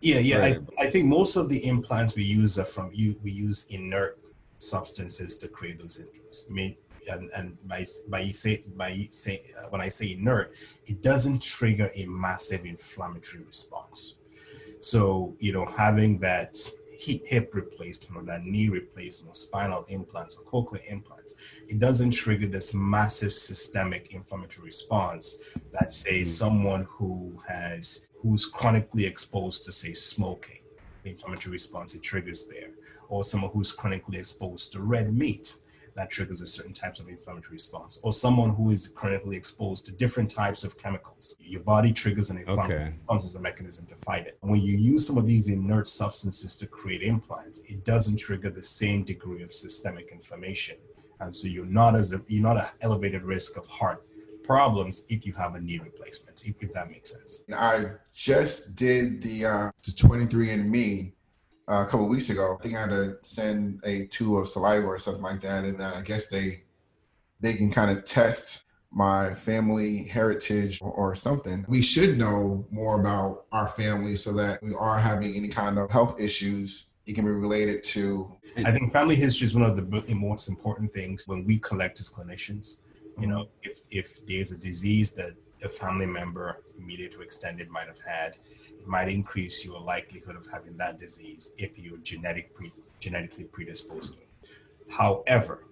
Yeah, 0.00 0.18
yeah. 0.18 0.38
I, 0.38 0.58
I 0.78 0.90
think 0.90 1.06
most 1.06 1.36
of 1.36 1.48
the 1.48 1.66
implants 1.66 2.14
we 2.14 2.24
use 2.24 2.58
are 2.58 2.64
from 2.64 2.90
you. 2.92 3.18
We 3.22 3.30
use 3.30 3.70
inert 3.70 4.18
substances 4.58 5.38
to 5.38 5.48
create 5.48 5.78
those 5.80 5.98
implants. 5.98 6.46
I 6.50 6.52
mean, 6.52 6.76
and, 7.10 7.30
and 7.36 7.56
by 7.66 7.84
by 8.08 8.24
say 8.26 8.64
by 8.76 8.92
say 9.10 9.40
uh, 9.58 9.68
when 9.70 9.80
I 9.80 9.88
say 9.88 10.12
inert, 10.12 10.54
it 10.86 11.02
doesn't 11.02 11.42
trigger 11.42 11.90
a 11.94 12.06
massive 12.06 12.66
inflammatory 12.66 13.44
response. 13.44 14.16
So 14.80 15.34
you 15.38 15.52
know, 15.52 15.64
having 15.64 16.18
that 16.20 16.56
hip 16.98 17.54
replacement 17.54 18.16
or 18.16 18.24
that 18.24 18.44
knee 18.44 18.68
replacement, 18.68 19.32
or 19.32 19.34
spinal 19.34 19.84
implants 19.88 20.36
or 20.36 20.44
cochlear 20.44 20.82
implants, 20.90 21.34
it 21.68 21.78
doesn't 21.78 22.12
trigger 22.12 22.46
this 22.46 22.74
massive 22.74 23.32
systemic 23.32 24.14
inflammatory 24.14 24.66
response 24.66 25.42
that 25.72 25.92
say 25.92 26.20
mm. 26.20 26.26
someone 26.26 26.86
who 26.90 27.40
has 27.48 28.08
who's 28.20 28.46
chronically 28.46 29.06
exposed 29.06 29.64
to 29.64 29.72
say 29.72 29.92
smoking, 29.92 30.60
the 31.02 31.10
inflammatory 31.10 31.52
response 31.52 31.94
it 31.94 32.02
triggers 32.02 32.46
there, 32.46 32.70
or 33.08 33.24
someone 33.24 33.50
who's 33.52 33.72
chronically 33.72 34.18
exposed 34.18 34.72
to 34.72 34.82
red 34.82 35.14
meat 35.14 35.56
that 35.96 36.10
triggers 36.10 36.40
a 36.40 36.46
certain 36.46 36.72
types 36.72 37.00
of 37.00 37.08
inflammatory 37.08 37.54
response, 37.54 38.00
or 38.02 38.12
someone 38.12 38.54
who 38.54 38.70
is 38.70 38.88
chronically 38.88 39.36
exposed 39.36 39.86
to 39.86 39.92
different 39.92 40.30
types 40.30 40.64
of 40.64 40.76
chemicals. 40.76 41.36
Your 41.40 41.60
body 41.60 41.92
triggers 41.92 42.30
an 42.30 42.38
inflammatory 42.38 42.74
okay. 42.74 42.92
response 42.96 43.24
as 43.24 43.34
a 43.36 43.40
mechanism 43.40 43.86
to 43.86 43.96
fight 43.96 44.26
it. 44.26 44.38
When 44.40 44.60
you 44.60 44.76
use 44.76 45.06
some 45.06 45.18
of 45.18 45.26
these 45.26 45.48
inert 45.48 45.88
substances 45.88 46.56
to 46.56 46.66
create 46.66 47.02
implants, 47.02 47.64
it 47.70 47.84
doesn't 47.84 48.18
trigger 48.18 48.50
the 48.50 48.62
same 48.62 49.04
degree 49.04 49.42
of 49.42 49.52
systemic 49.52 50.10
inflammation, 50.10 50.76
and 51.20 51.34
so 51.34 51.48
you're 51.48 51.66
not 51.66 51.94
as 51.94 52.12
a, 52.12 52.20
you're 52.26 52.42
not 52.42 52.56
at 52.56 52.74
elevated 52.80 53.22
risk 53.22 53.56
of 53.56 53.66
heart 53.66 54.04
problems 54.44 55.06
if 55.08 55.26
you 55.26 55.32
have 55.32 55.54
a 55.54 55.60
knee 55.60 55.78
replacement, 55.78 56.44
if, 56.46 56.62
if 56.62 56.72
that 56.74 56.90
makes 56.90 57.18
sense. 57.18 57.42
I 57.52 57.86
just 58.12 58.76
did 58.76 59.22
the 59.22 59.46
uh, 59.46 59.70
the 59.82 59.90
23andMe 59.92 61.13
uh, 61.68 61.84
a 61.86 61.90
couple 61.90 62.06
weeks 62.08 62.30
ago. 62.30 62.56
I 62.58 62.62
think 62.62 62.76
I 62.76 62.80
had 62.82 62.90
to 62.90 63.16
send 63.22 63.80
a 63.84 64.06
tube 64.06 64.36
of 64.38 64.48
saliva 64.48 64.86
or 64.86 64.98
something 64.98 65.22
like 65.22 65.40
that, 65.40 65.64
and 65.64 65.78
then 65.78 65.92
I 65.92 66.02
guess 66.02 66.26
they 66.28 66.64
they 67.40 67.54
can 67.54 67.70
kind 67.70 67.96
of 67.96 68.04
test 68.04 68.64
my 68.90 69.34
family 69.34 70.04
heritage 70.04 70.80
or, 70.80 70.92
or, 70.92 71.14
something. 71.16 71.64
We 71.68 71.82
should 71.82 72.16
know 72.16 72.64
more 72.70 73.00
about 73.00 73.44
our 73.50 73.66
family 73.66 74.14
so 74.14 74.32
that 74.34 74.62
we 74.62 74.72
are 74.72 74.98
having 74.98 75.34
any 75.34 75.48
kind 75.48 75.78
of 75.78 75.90
health 75.90 76.20
issues. 76.20 76.86
It 77.04 77.14
can 77.14 77.24
be 77.24 77.32
related 77.32 77.82
to. 77.84 78.32
I 78.56 78.70
think 78.70 78.92
family 78.92 79.16
history 79.16 79.46
is 79.46 79.54
one 79.54 79.68
of 79.68 79.76
the 79.76 80.14
most 80.14 80.48
important 80.48 80.92
things 80.92 81.24
when 81.26 81.44
we 81.44 81.58
collect 81.58 81.98
as 81.98 82.08
clinicians. 82.08 82.78
You 83.18 83.26
know, 83.26 83.48
if 83.62 83.80
if 83.90 84.24
there's 84.26 84.52
a 84.52 84.58
disease 84.58 85.12
that 85.14 85.32
a 85.64 85.68
family 85.68 86.06
member, 86.06 86.62
immediate 86.78 87.14
or 87.16 87.22
extended, 87.22 87.68
might 87.70 87.88
have 87.88 88.00
had, 88.06 88.34
might 88.86 89.08
increase 89.08 89.64
your 89.64 89.80
likelihood 89.80 90.36
of 90.36 90.46
having 90.52 90.76
that 90.76 90.98
disease 90.98 91.54
if 91.58 91.78
you're 91.78 91.98
genetic 91.98 92.54
pre- 92.54 92.72
genetically 93.00 93.44
predisposed. 93.44 94.18
However, 94.88 95.64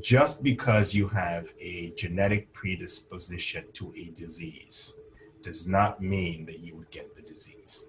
just 0.00 0.44
because 0.44 0.94
you 0.94 1.08
have 1.08 1.52
a 1.60 1.92
genetic 1.96 2.52
predisposition 2.52 3.64
to 3.72 3.92
a 3.96 4.10
disease 4.10 4.98
does 5.42 5.66
not 5.66 6.00
mean 6.00 6.46
that 6.46 6.60
you 6.60 6.76
would 6.76 6.90
get 6.90 7.16
the 7.16 7.22
disease. 7.22 7.86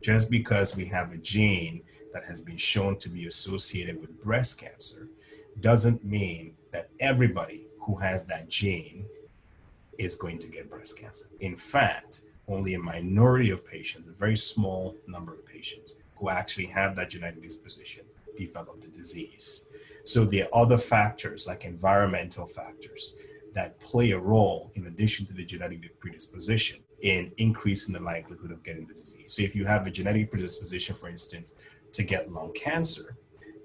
Just 0.00 0.30
because 0.30 0.76
we 0.76 0.86
have 0.86 1.12
a 1.12 1.18
gene 1.18 1.82
that 2.12 2.24
has 2.24 2.42
been 2.42 2.56
shown 2.56 2.98
to 2.98 3.08
be 3.08 3.26
associated 3.26 4.00
with 4.00 4.22
breast 4.22 4.60
cancer 4.60 5.08
doesn't 5.60 6.04
mean 6.04 6.54
that 6.72 6.88
everybody 7.00 7.66
who 7.80 7.96
has 7.96 8.26
that 8.26 8.48
gene 8.48 9.06
is 9.98 10.16
going 10.16 10.38
to 10.38 10.48
get 10.48 10.70
breast 10.70 10.98
cancer. 10.98 11.26
In 11.40 11.56
fact, 11.56 12.22
only 12.48 12.74
a 12.74 12.78
minority 12.78 13.50
of 13.50 13.66
patients, 13.66 14.08
a 14.08 14.12
very 14.12 14.36
small 14.36 14.96
number 15.06 15.32
of 15.34 15.46
patients 15.46 15.96
who 16.16 16.28
actually 16.28 16.66
have 16.66 16.96
that 16.96 17.10
genetic 17.10 17.42
disposition 17.42 18.04
develop 18.36 18.80
the 18.80 18.88
disease. 18.88 19.68
So 20.04 20.24
there 20.24 20.46
are 20.52 20.62
other 20.62 20.78
factors 20.78 21.46
like 21.46 21.64
environmental 21.64 22.46
factors 22.46 23.16
that 23.54 23.78
play 23.80 24.12
a 24.12 24.18
role 24.18 24.70
in 24.74 24.86
addition 24.86 25.26
to 25.26 25.34
the 25.34 25.44
genetic 25.44 26.00
predisposition 26.00 26.80
in 27.02 27.32
increasing 27.36 27.94
the 27.94 28.00
likelihood 28.00 28.50
of 28.50 28.62
getting 28.62 28.86
the 28.86 28.94
disease. 28.94 29.34
So 29.34 29.42
if 29.42 29.54
you 29.54 29.66
have 29.66 29.86
a 29.86 29.90
genetic 29.90 30.30
predisposition, 30.30 30.94
for 30.94 31.08
instance, 31.08 31.56
to 31.92 32.02
get 32.02 32.30
lung 32.30 32.52
cancer 32.54 33.16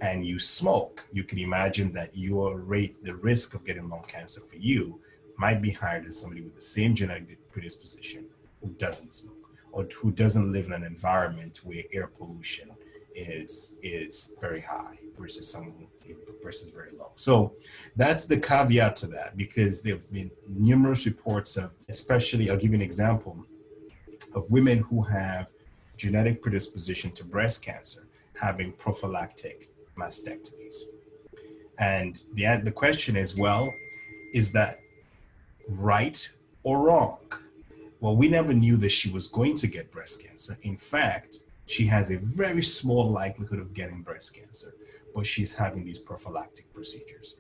and 0.02 0.26
you 0.26 0.40
smoke, 0.40 1.08
you 1.12 1.24
can 1.24 1.40
imagine 1.40 1.94
that 1.94 2.10
your 2.14 2.58
rate, 2.60 3.04
the 3.04 3.16
risk 3.16 3.54
of 3.54 3.66
getting 3.66 3.90
lung 3.90 4.06
cancer 4.08 4.42
for 4.42 4.58
you 4.58 5.00
might 5.38 5.62
be 5.62 5.72
higher 5.72 6.02
than 6.02 6.12
somebody 6.12 6.42
with 6.42 6.56
the 6.56 6.62
same 6.62 6.96
genetic 6.96 7.52
predisposition 7.52 8.26
who 8.62 8.70
doesn't 8.78 9.12
smoke 9.12 9.36
or 9.72 9.86
who 10.02 10.12
doesn't 10.12 10.52
live 10.52 10.68
in 10.68 10.74
an 10.74 10.84
environment 10.84 11.62
where 11.64 11.84
air 11.94 12.08
pollution 12.08 12.72
is 13.16 13.80
is 13.82 14.38
very 14.40 14.62
high 14.62 14.98
versus 15.18 15.52
someone 15.52 15.88
versus 16.48 16.72
very 16.72 16.92
low. 16.92 17.12
So 17.16 17.56
that's 17.96 18.26
the 18.26 18.40
caveat 18.40 18.96
to 18.98 19.08
that 19.08 19.36
because 19.36 19.82
there 19.82 19.96
have 19.96 20.12
been 20.12 20.32
numerous 20.48 21.06
reports 21.06 21.58
of, 21.58 21.72
especially, 21.90 22.50
I'll 22.50 22.58
give 22.58 22.72
you 22.72 22.76
an 22.76 22.82
example 22.82 23.46
of 24.34 24.50
women 24.50 24.80
who 24.90 25.02
have 25.04 25.48
genetic 25.98 26.42
predisposition 26.42 27.12
to 27.12 27.26
breast 27.26 27.66
cancer 27.66 28.08
having 28.40 28.72
prophylactic 28.72 29.70
mastectomies. 29.98 30.84
And 31.80 32.16
the, 32.34 32.62
the 32.64 32.72
question 32.72 33.18
is, 33.18 33.38
well, 33.38 33.74
is 34.34 34.54
that 34.54 34.80
right 35.68 36.32
or 36.64 36.86
wrong? 36.86 37.20
Well, 38.00 38.16
we 38.16 38.28
never 38.28 38.54
knew 38.54 38.78
that 38.78 38.92
she 38.92 39.10
was 39.10 39.28
going 39.28 39.56
to 39.56 39.68
get 39.68 39.92
breast 39.92 40.24
cancer. 40.24 40.58
In 40.62 40.78
fact, 40.78 41.40
she 41.66 41.86
has 41.88 42.12
a 42.12 42.20
very 42.20 42.62
small 42.62 43.10
likelihood 43.10 43.60
of 43.60 43.74
getting 43.74 44.04
breast 44.04 44.36
cancer, 44.36 44.76
but 45.16 45.26
she's 45.26 45.56
having 45.56 45.84
these 45.84 46.00
prophylactic 46.00 46.72
procedures. 46.74 47.38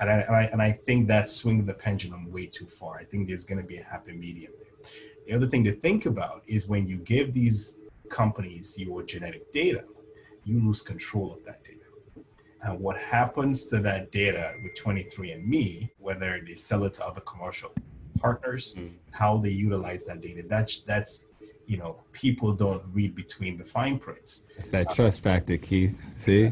And 0.00 0.10
I, 0.10 0.14
and 0.14 0.36
I, 0.36 0.42
and 0.52 0.60
I 0.62 0.72
think 0.72 1.06
that's 1.06 1.32
swinging 1.32 1.66
the 1.66 1.74
pendulum 1.74 2.32
way 2.32 2.46
too 2.46 2.66
far. 2.66 2.96
I 2.98 3.04
think 3.04 3.28
there's 3.28 3.44
going 3.44 3.60
to 3.60 3.66
be 3.66 3.76
a 3.76 3.84
happy 3.84 4.12
medium 4.12 4.52
there. 4.58 4.90
The 5.28 5.34
other 5.34 5.46
thing 5.46 5.62
to 5.64 5.70
think 5.70 6.06
about 6.06 6.42
is 6.48 6.68
when 6.68 6.88
you 6.88 6.98
give 6.98 7.32
these 7.32 7.84
companies 8.08 8.76
your 8.78 9.04
genetic 9.04 9.52
data, 9.52 9.84
you 10.44 10.58
lose 10.60 10.82
control 10.82 11.32
of 11.32 11.44
that 11.44 11.62
data. 11.62 11.78
And 12.62 12.80
what 12.80 12.96
happens 12.96 13.66
to 13.68 13.78
that 13.80 14.10
data 14.10 14.54
with 14.62 14.74
23andMe, 14.74 15.90
whether 15.98 16.40
they 16.44 16.54
sell 16.54 16.82
it 16.84 16.94
to 16.94 17.06
other 17.06 17.20
commercial 17.20 17.72
partners, 18.22 18.76
mm. 18.78 18.92
how 19.12 19.38
they 19.38 19.50
utilize 19.50 20.06
that 20.06 20.20
data, 20.20 20.42
that's 20.48 20.82
that's 20.82 21.24
you 21.66 21.76
know 21.76 22.00
people 22.12 22.52
don't 22.52 22.82
read 22.92 23.14
between 23.14 23.58
the 23.58 23.64
fine 23.64 23.98
prints. 23.98 24.46
It's 24.56 24.70
that 24.70 24.88
uh, 24.88 24.94
trust 24.94 25.22
factor, 25.22 25.56
Keith. 25.56 26.00
See, 26.18 26.50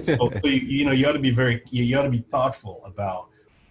so, 0.00 0.16
so 0.16 0.30
you, 0.44 0.50
you, 0.50 0.84
know 0.84 0.92
you 0.92 1.06
ought 1.06 1.12
to 1.12 1.18
be 1.18 1.30
very 1.30 1.62
you, 1.70 1.84
you 1.84 1.98
ought 1.98 2.04
to 2.04 2.10
be 2.10 2.24
thoughtful 2.34 2.80
about 2.84 3.28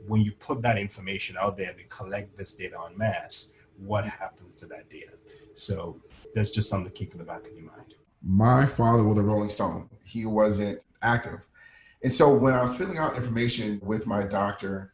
when 0.07 0.21
you 0.21 0.31
put 0.33 0.61
that 0.63 0.77
information 0.77 1.37
out 1.39 1.57
there. 1.57 1.73
They 1.75 1.85
collect 1.89 2.37
this 2.37 2.55
data 2.55 2.77
en 2.89 2.97
masse. 2.97 3.55
What 3.77 4.05
happens 4.05 4.55
to 4.55 4.65
that 4.67 4.89
data? 4.89 5.13
So 5.53 6.01
that's 6.35 6.51
just 6.51 6.69
something 6.69 6.91
to 6.91 6.97
keep 6.97 7.13
in 7.13 7.17
the 7.17 7.23
back 7.23 7.45
of 7.45 7.53
your 7.53 7.65
mind. 7.65 7.93
My 8.21 8.65
father 8.65 9.03
was 9.05 9.17
a 9.17 9.23
Rolling 9.23 9.49
Stone. 9.49 9.89
He 10.03 10.25
wasn't 10.25 10.83
active, 11.01 11.47
and 12.03 12.11
so 12.11 12.33
when 12.33 12.53
I 12.53 12.65
was 12.65 12.77
filling 12.77 12.97
out 12.97 13.15
information 13.15 13.79
with 13.83 14.05
my 14.05 14.23
doctor 14.23 14.91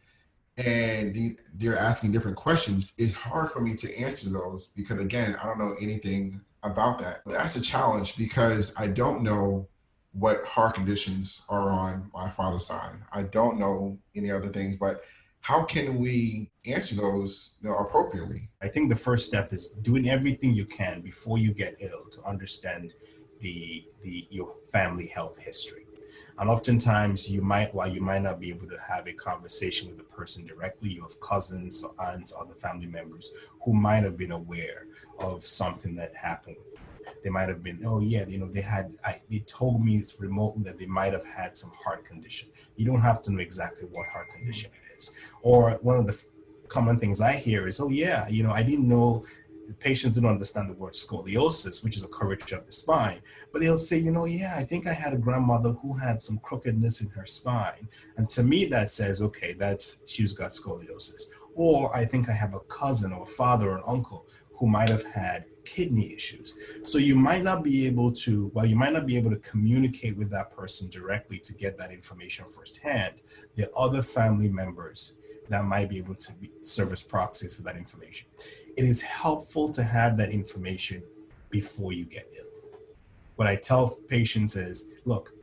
and 0.57 1.37
they're 1.55 1.77
asking 1.77 2.11
different 2.11 2.37
questions, 2.37 2.93
it's 2.97 3.13
hard 3.13 3.49
for 3.49 3.61
me 3.61 3.75
to 3.75 3.99
answer 3.99 4.29
those 4.29 4.67
because, 4.67 5.03
again, 5.03 5.35
I 5.41 5.45
don't 5.45 5.59
know 5.59 5.75
anything 5.81 6.39
about 6.63 6.99
that. 6.99 7.21
That's 7.25 7.55
a 7.55 7.61
challenge 7.61 8.17
because 8.17 8.73
I 8.79 8.87
don't 8.87 9.21
know 9.21 9.67
what 10.13 10.45
heart 10.45 10.75
conditions 10.75 11.45
are 11.49 11.69
on 11.69 12.09
my 12.13 12.29
father's 12.29 12.65
side. 12.65 12.95
I 13.11 13.23
don't 13.23 13.59
know 13.59 13.97
any 14.15 14.31
other 14.31 14.47
things, 14.47 14.77
but 14.77 15.03
how 15.41 15.63
can 15.63 15.97
we 15.97 16.49
answer 16.65 16.95
those 16.95 17.57
you 17.61 17.69
know, 17.69 17.77
appropriately? 17.77 18.49
I 18.61 18.67
think 18.69 18.89
the 18.89 18.95
first 18.95 19.27
step 19.27 19.53
is 19.53 19.69
doing 19.69 20.09
everything 20.09 20.53
you 20.53 20.65
can 20.65 21.01
before 21.01 21.37
you 21.37 21.53
get 21.53 21.75
ill 21.79 22.07
to 22.11 22.23
understand 22.23 22.93
the 23.41 23.85
the 24.01 24.25
your 24.31 24.55
family 24.71 25.07
health 25.07 25.37
history 25.37 25.84
and 26.37 26.49
oftentimes 26.49 27.31
you 27.31 27.41
might, 27.41 27.73
while 27.73 27.87
you 27.87 28.01
might 28.01 28.21
not 28.21 28.39
be 28.39 28.49
able 28.49 28.67
to 28.67 28.77
have 28.89 29.07
a 29.07 29.13
conversation 29.13 29.87
with 29.87 29.97
the 29.97 30.03
person 30.03 30.45
directly, 30.45 30.89
you 30.89 31.01
have 31.01 31.19
cousins 31.19 31.83
or 31.83 31.93
aunts, 32.11 32.33
or 32.33 32.43
other 32.43 32.53
family 32.53 32.87
members 32.87 33.31
who 33.63 33.73
might 33.73 34.03
have 34.03 34.17
been 34.17 34.31
aware 34.31 34.87
of 35.17 35.47
something 35.47 35.95
that 35.95 36.13
happened. 36.15 36.57
They 37.23 37.29
might 37.29 37.49
have 37.49 37.63
been, 37.63 37.79
oh 37.85 38.01
yeah, 38.01 38.25
you 38.27 38.37
know, 38.37 38.47
they 38.47 38.61
had, 38.61 38.95
I, 39.03 39.15
they 39.31 39.39
told 39.39 39.83
me 39.83 39.95
it's 39.95 40.19
remotely 40.19 40.63
that 40.63 40.77
they 40.77 40.85
might 40.85 41.13
have 41.13 41.25
had 41.25 41.55
some 41.55 41.71
heart 41.71 42.05
condition. 42.05 42.49
You 42.75 42.85
don't 42.85 43.01
have 43.01 43.21
to 43.23 43.31
know 43.31 43.39
exactly 43.39 43.87
what 43.91 44.07
heart 44.07 44.29
condition 44.29 44.71
it 44.73 44.97
is. 44.97 45.15
Or 45.41 45.71
one 45.81 45.97
of 45.97 46.07
the 46.07 46.21
common 46.67 46.99
things 46.99 47.21
I 47.21 47.33
hear 47.33 47.67
is, 47.67 47.79
oh 47.79 47.89
yeah, 47.89 48.27
you 48.27 48.43
know, 48.43 48.51
I 48.51 48.63
didn't 48.63 48.89
know 48.89 49.25
the 49.67 49.73
patients 49.73 50.17
don't 50.17 50.29
understand 50.29 50.69
the 50.69 50.73
word 50.73 50.93
scoliosis, 50.93 51.83
which 51.83 51.97
is 51.97 52.03
a 52.03 52.07
curvature 52.07 52.57
of 52.57 52.65
the 52.65 52.71
spine, 52.71 53.19
but 53.51 53.61
they'll 53.61 53.77
say, 53.77 53.97
you 53.97 54.11
know, 54.11 54.25
yeah, 54.25 54.55
I 54.57 54.63
think 54.63 54.87
I 54.87 54.93
had 54.93 55.13
a 55.13 55.17
grandmother 55.17 55.71
who 55.71 55.93
had 55.93 56.21
some 56.21 56.37
crookedness 56.39 57.01
in 57.01 57.09
her 57.11 57.25
spine. 57.25 57.87
And 58.17 58.29
to 58.29 58.43
me, 58.43 58.65
that 58.65 58.91
says, 58.91 59.21
okay, 59.21 59.53
that's 59.53 59.99
she's 60.05 60.33
got 60.33 60.51
scoliosis. 60.51 61.23
Or 61.55 61.95
I 61.95 62.05
think 62.05 62.29
I 62.29 62.33
have 62.33 62.53
a 62.53 62.59
cousin 62.61 63.13
or 63.13 63.23
a 63.23 63.27
father 63.27 63.71
or 63.71 63.77
an 63.77 63.83
uncle 63.87 64.25
who 64.57 64.67
might 64.67 64.89
have 64.89 65.05
had 65.05 65.45
kidney 65.65 66.13
issues. 66.13 66.55
So 66.83 66.97
you 66.97 67.15
might 67.15 67.43
not 67.43 67.63
be 67.63 67.87
able 67.87 68.11
to, 68.11 68.51
well, 68.53 68.65
you 68.65 68.75
might 68.75 68.93
not 68.93 69.07
be 69.07 69.17
able 69.17 69.31
to 69.31 69.37
communicate 69.37 70.15
with 70.15 70.29
that 70.29 70.55
person 70.55 70.89
directly 70.89 71.39
to 71.39 71.53
get 71.53 71.77
that 71.77 71.91
information 71.91 72.45
firsthand. 72.45 73.15
The 73.55 73.69
other 73.75 74.01
family 74.01 74.49
members 74.49 75.17
that 75.49 75.65
might 75.65 75.89
be 75.89 75.97
able 75.97 76.15
to 76.15 76.33
be, 76.33 76.51
serve 76.61 76.91
as 76.91 77.03
proxies 77.03 77.53
for 77.53 77.63
that 77.63 77.75
information 77.75 78.27
it 78.77 78.83
is 78.83 79.01
helpful 79.01 79.69
to 79.69 79.83
have 79.83 80.17
that 80.17 80.29
information 80.29 81.03
before 81.49 81.93
you 81.93 82.05
get 82.05 82.27
ill. 82.37 82.79
What 83.35 83.47
I 83.47 83.55
tell 83.55 83.97
patients 84.09 84.55
is 84.55 84.93
look, 85.05 85.33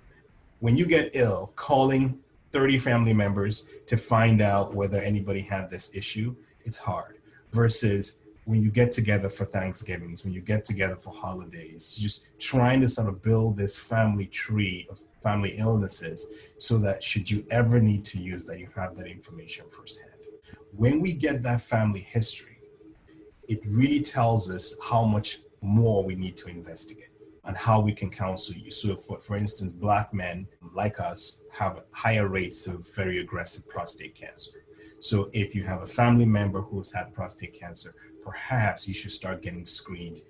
when 0.60 0.76
you 0.76 0.86
get 0.86 1.10
ill, 1.14 1.52
calling 1.56 2.18
30 2.52 2.78
family 2.78 3.14
members 3.14 3.68
to 3.86 3.96
find 3.96 4.40
out 4.40 4.74
whether 4.74 4.98
anybody 5.00 5.40
had 5.40 5.70
this 5.70 5.96
issue, 5.96 6.36
it's 6.64 6.78
hard. 6.78 7.18
Versus 7.50 8.22
when 8.44 8.62
you 8.62 8.70
get 8.70 8.92
together 8.92 9.28
for 9.28 9.44
Thanksgivings, 9.44 10.24
when 10.24 10.32
you 10.32 10.40
get 10.40 10.64
together 10.64 10.96
for 10.96 11.12
holidays, 11.12 11.96
just 11.96 12.28
trying 12.38 12.80
to 12.80 12.88
sort 12.88 13.08
of 13.08 13.22
build 13.22 13.56
this 13.56 13.78
family 13.78 14.26
tree 14.26 14.86
of 14.90 15.02
family 15.22 15.54
illnesses 15.58 16.32
so 16.58 16.78
that 16.78 17.02
should 17.02 17.30
you 17.30 17.44
ever 17.50 17.80
need 17.80 18.04
to 18.04 18.18
use 18.18 18.44
that, 18.44 18.58
you 18.58 18.68
have 18.74 18.96
that 18.96 19.06
information 19.06 19.66
firsthand. 19.68 20.10
When 20.76 21.00
we 21.00 21.12
get 21.12 21.42
that 21.42 21.60
family 21.60 22.00
history, 22.00 22.51
it 23.48 23.60
really 23.66 24.00
tells 24.02 24.50
us 24.50 24.78
how 24.88 25.04
much 25.04 25.40
more 25.60 26.04
we 26.04 26.14
need 26.14 26.36
to 26.38 26.48
investigate 26.48 27.08
and 27.44 27.56
how 27.56 27.80
we 27.80 27.92
can 27.92 28.10
counsel 28.10 28.54
you. 28.54 28.70
So, 28.70 28.96
for, 28.96 29.18
for 29.18 29.36
instance, 29.36 29.72
Black 29.72 30.14
men 30.14 30.46
like 30.74 31.00
us 31.00 31.42
have 31.52 31.84
higher 31.90 32.28
rates 32.28 32.66
of 32.66 32.94
very 32.94 33.18
aggressive 33.18 33.68
prostate 33.68 34.14
cancer. 34.14 34.64
So, 35.00 35.30
if 35.32 35.54
you 35.54 35.64
have 35.64 35.82
a 35.82 35.86
family 35.86 36.26
member 36.26 36.60
who's 36.60 36.92
had 36.92 37.14
prostate 37.14 37.58
cancer, 37.58 37.94
perhaps 38.22 38.86
you 38.86 38.94
should 38.94 39.12
start 39.12 39.42
getting 39.42 39.66
screened 39.66 40.20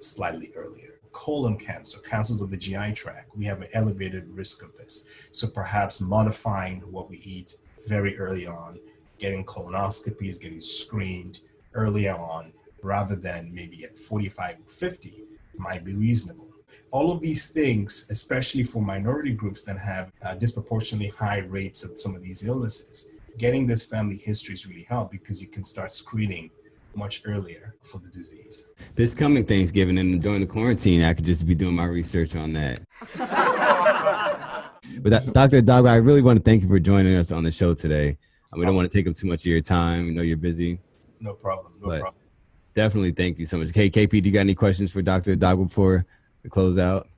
slightly 0.00 0.48
earlier. 0.56 1.00
Colon 1.12 1.58
cancer, 1.58 1.98
cancers 2.00 2.40
of 2.40 2.50
the 2.50 2.56
GI 2.56 2.92
tract, 2.92 3.36
we 3.36 3.44
have 3.46 3.60
an 3.60 3.68
elevated 3.74 4.28
risk 4.28 4.62
of 4.62 4.76
this. 4.76 5.08
So, 5.32 5.48
perhaps 5.48 6.00
modifying 6.00 6.80
what 6.82 7.10
we 7.10 7.18
eat 7.18 7.56
very 7.88 8.16
early 8.16 8.46
on, 8.46 8.78
getting 9.18 9.44
colonoscopies, 9.44 10.40
getting 10.40 10.62
screened 10.62 11.40
early 11.74 12.08
on 12.08 12.52
rather 12.82 13.16
than 13.16 13.52
maybe 13.54 13.84
at 13.84 13.98
45 13.98 14.56
or 14.66 14.70
50 14.70 15.24
might 15.56 15.84
be 15.84 15.94
reasonable. 15.94 16.46
All 16.92 17.12
of 17.12 17.20
these 17.20 17.52
things, 17.52 18.08
especially 18.10 18.64
for 18.64 18.82
minority 18.82 19.32
groups 19.32 19.62
that 19.64 19.78
have 19.78 20.10
uh, 20.22 20.34
disproportionately 20.34 21.10
high 21.10 21.38
rates 21.38 21.84
of 21.84 21.98
some 21.98 22.14
of 22.14 22.22
these 22.22 22.46
illnesses, 22.46 23.12
getting 23.38 23.66
this 23.66 23.84
family 23.84 24.16
history 24.16 24.54
is 24.54 24.66
really 24.66 24.82
help 24.82 25.10
because 25.10 25.40
you 25.40 25.48
can 25.48 25.64
start 25.64 25.92
screening 25.92 26.50
much 26.94 27.22
earlier 27.24 27.76
for 27.82 27.98
the 27.98 28.08
disease. 28.08 28.68
This 28.96 29.14
coming 29.14 29.44
Thanksgiving 29.44 29.98
and 29.98 30.20
during 30.20 30.40
the 30.40 30.46
quarantine, 30.46 31.02
I 31.02 31.14
could 31.14 31.24
just 31.24 31.46
be 31.46 31.54
doing 31.54 31.76
my 31.76 31.84
research 31.84 32.34
on 32.34 32.52
that. 32.54 32.80
but 33.16 35.10
that, 35.10 35.30
Dr. 35.32 35.60
Dog, 35.60 35.86
I 35.86 35.96
really 35.96 36.22
want 36.22 36.38
to 36.38 36.42
thank 36.42 36.62
you 36.62 36.68
for 36.68 36.80
joining 36.80 37.16
us 37.16 37.30
on 37.30 37.44
the 37.44 37.52
show 37.52 37.74
today. 37.74 38.18
We 38.56 38.64
don't 38.64 38.74
want 38.74 38.90
to 38.90 38.98
take 38.98 39.06
up 39.06 39.14
too 39.14 39.28
much 39.28 39.42
of 39.42 39.46
your 39.46 39.60
time. 39.60 40.06
We 40.06 40.12
know 40.12 40.22
you're 40.22 40.36
busy. 40.36 40.80
No 41.20 41.34
problem. 41.34 41.72
No 41.80 41.88
but 41.88 42.00
problem. 42.00 42.19
Definitely. 42.74 43.12
Thank 43.12 43.38
you 43.38 43.46
so 43.46 43.58
much. 43.58 43.70
Hey, 43.72 43.90
KP, 43.90 44.10
do 44.10 44.28
you 44.28 44.32
got 44.32 44.40
any 44.40 44.54
questions 44.54 44.92
for 44.92 45.02
Dr. 45.02 45.34
Dog 45.36 45.58
before 45.58 46.06
we 46.42 46.50
close 46.50 46.78
out? 46.78 47.08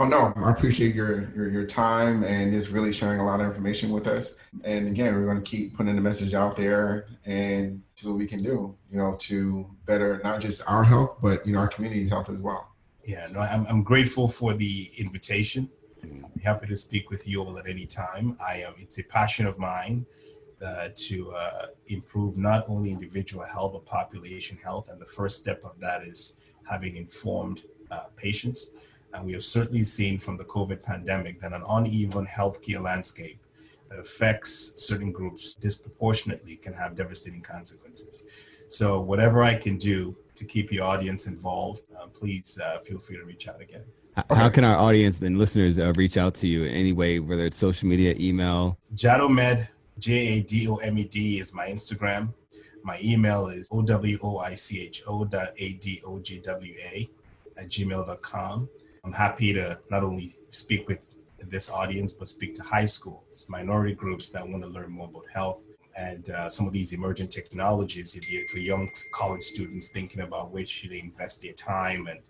Oh 0.00 0.06
no, 0.06 0.32
I 0.36 0.52
appreciate 0.52 0.94
your, 0.94 1.32
your 1.34 1.48
your 1.48 1.66
time 1.66 2.22
and 2.22 2.52
just 2.52 2.70
really 2.70 2.92
sharing 2.92 3.18
a 3.18 3.24
lot 3.24 3.40
of 3.40 3.46
information 3.46 3.90
with 3.90 4.06
us. 4.06 4.36
And 4.64 4.86
again, 4.86 5.12
we're 5.14 5.24
going 5.24 5.42
to 5.42 5.50
keep 5.50 5.76
putting 5.76 5.96
the 5.96 6.00
message 6.00 6.34
out 6.34 6.56
there 6.56 7.06
and 7.26 7.82
do 7.96 8.10
what 8.10 8.18
we 8.18 8.26
can 8.26 8.42
do, 8.42 8.76
you 8.90 8.98
know, 8.98 9.16
to 9.20 9.68
better 9.86 10.20
not 10.22 10.40
just 10.40 10.62
our 10.68 10.84
health, 10.84 11.18
but 11.20 11.44
you 11.44 11.52
know, 11.52 11.58
our 11.58 11.68
community's 11.68 12.10
health 12.10 12.30
as 12.30 12.36
well. 12.36 12.70
Yeah, 13.04 13.26
no, 13.32 13.40
I'm 13.40 13.66
I'm 13.66 13.82
grateful 13.82 14.28
for 14.28 14.54
the 14.54 14.86
invitation. 14.98 15.68
I'm 16.02 16.30
happy 16.44 16.68
to 16.68 16.76
speak 16.76 17.10
with 17.10 17.26
you 17.26 17.42
all 17.42 17.58
at 17.58 17.68
any 17.68 17.86
time. 17.86 18.36
I 18.46 18.58
am. 18.58 18.74
It's 18.78 19.00
a 19.00 19.04
passion 19.04 19.46
of 19.46 19.58
mine 19.58 20.06
uh, 20.64 20.88
to 20.94 21.32
uh, 21.32 21.66
improve 21.88 22.36
not 22.36 22.64
only 22.68 22.90
individual 22.90 23.44
health 23.44 23.72
but 23.72 23.86
population 23.86 24.58
health. 24.62 24.88
And 24.90 25.00
the 25.00 25.06
first 25.06 25.38
step 25.38 25.62
of 25.64 25.78
that 25.80 26.02
is 26.02 26.40
having 26.68 26.96
informed 26.96 27.62
uh, 27.90 28.06
patients. 28.16 28.70
And 29.14 29.24
we 29.24 29.32
have 29.32 29.44
certainly 29.44 29.84
seen 29.84 30.18
from 30.18 30.36
the 30.36 30.44
COVID 30.44 30.82
pandemic 30.82 31.40
that 31.40 31.52
an 31.52 31.62
uneven 31.68 32.26
healthcare 32.26 32.82
landscape 32.82 33.38
that 33.88 33.98
affects 33.98 34.74
certain 34.76 35.12
groups 35.12 35.54
disproportionately 35.54 36.56
can 36.56 36.74
have 36.74 36.96
devastating 36.96 37.40
consequences. 37.40 38.26
So, 38.68 39.00
whatever 39.00 39.42
I 39.42 39.54
can 39.54 39.78
do 39.78 40.14
to 40.34 40.44
keep 40.44 40.70
your 40.70 40.84
audience 40.84 41.26
involved, 41.26 41.82
uh, 41.98 42.06
please 42.06 42.60
uh, 42.62 42.80
feel 42.80 42.98
free 42.98 43.16
to 43.16 43.24
reach 43.24 43.48
out 43.48 43.62
again. 43.62 43.84
How 44.30 44.50
can 44.50 44.64
our 44.64 44.76
audience 44.76 45.22
and 45.22 45.38
listeners 45.38 45.78
uh, 45.78 45.92
reach 45.94 46.16
out 46.16 46.34
to 46.36 46.48
you 46.48 46.64
in 46.64 46.74
any 46.74 46.92
way, 46.92 47.18
whether 47.18 47.46
it's 47.46 47.56
social 47.56 47.88
media, 47.88 48.14
email? 48.18 48.76
Jadomed 48.94 49.68
J 49.98 50.38
A 50.38 50.42
D 50.42 50.68
O 50.68 50.76
M 50.76 50.98
E 50.98 51.04
D 51.04 51.38
is 51.38 51.54
my 51.54 51.66
Instagram. 51.66 52.32
My 52.84 52.98
email 53.02 53.48
is 53.48 53.68
owoicho 53.70 55.30
dot 55.30 55.48
a-d-o-g-w-a 55.58 57.10
at 57.56 57.68
gmail.com. 57.68 58.68
I'm 59.04 59.12
happy 59.12 59.52
to 59.52 59.80
not 59.90 60.04
only 60.04 60.36
speak 60.50 60.88
with 60.88 61.04
this 61.40 61.70
audience, 61.70 62.12
but 62.12 62.28
speak 62.28 62.54
to 62.54 62.62
high 62.62 62.86
schools, 62.86 63.46
minority 63.48 63.94
groups 63.94 64.30
that 64.30 64.46
want 64.46 64.62
to 64.62 64.68
learn 64.68 64.92
more 64.92 65.08
about 65.08 65.24
health 65.32 65.62
and 65.98 66.30
uh, 66.30 66.48
some 66.48 66.66
of 66.66 66.72
these 66.72 66.92
emerging 66.92 67.28
technologies 67.28 68.16
for 68.50 68.58
young 68.58 68.88
college 69.12 69.42
students 69.42 69.88
thinking 69.90 70.20
about 70.20 70.52
where 70.52 70.64
should 70.64 70.90
they 70.90 71.00
invest 71.00 71.42
their 71.42 71.52
time 71.54 72.06
and 72.06 72.20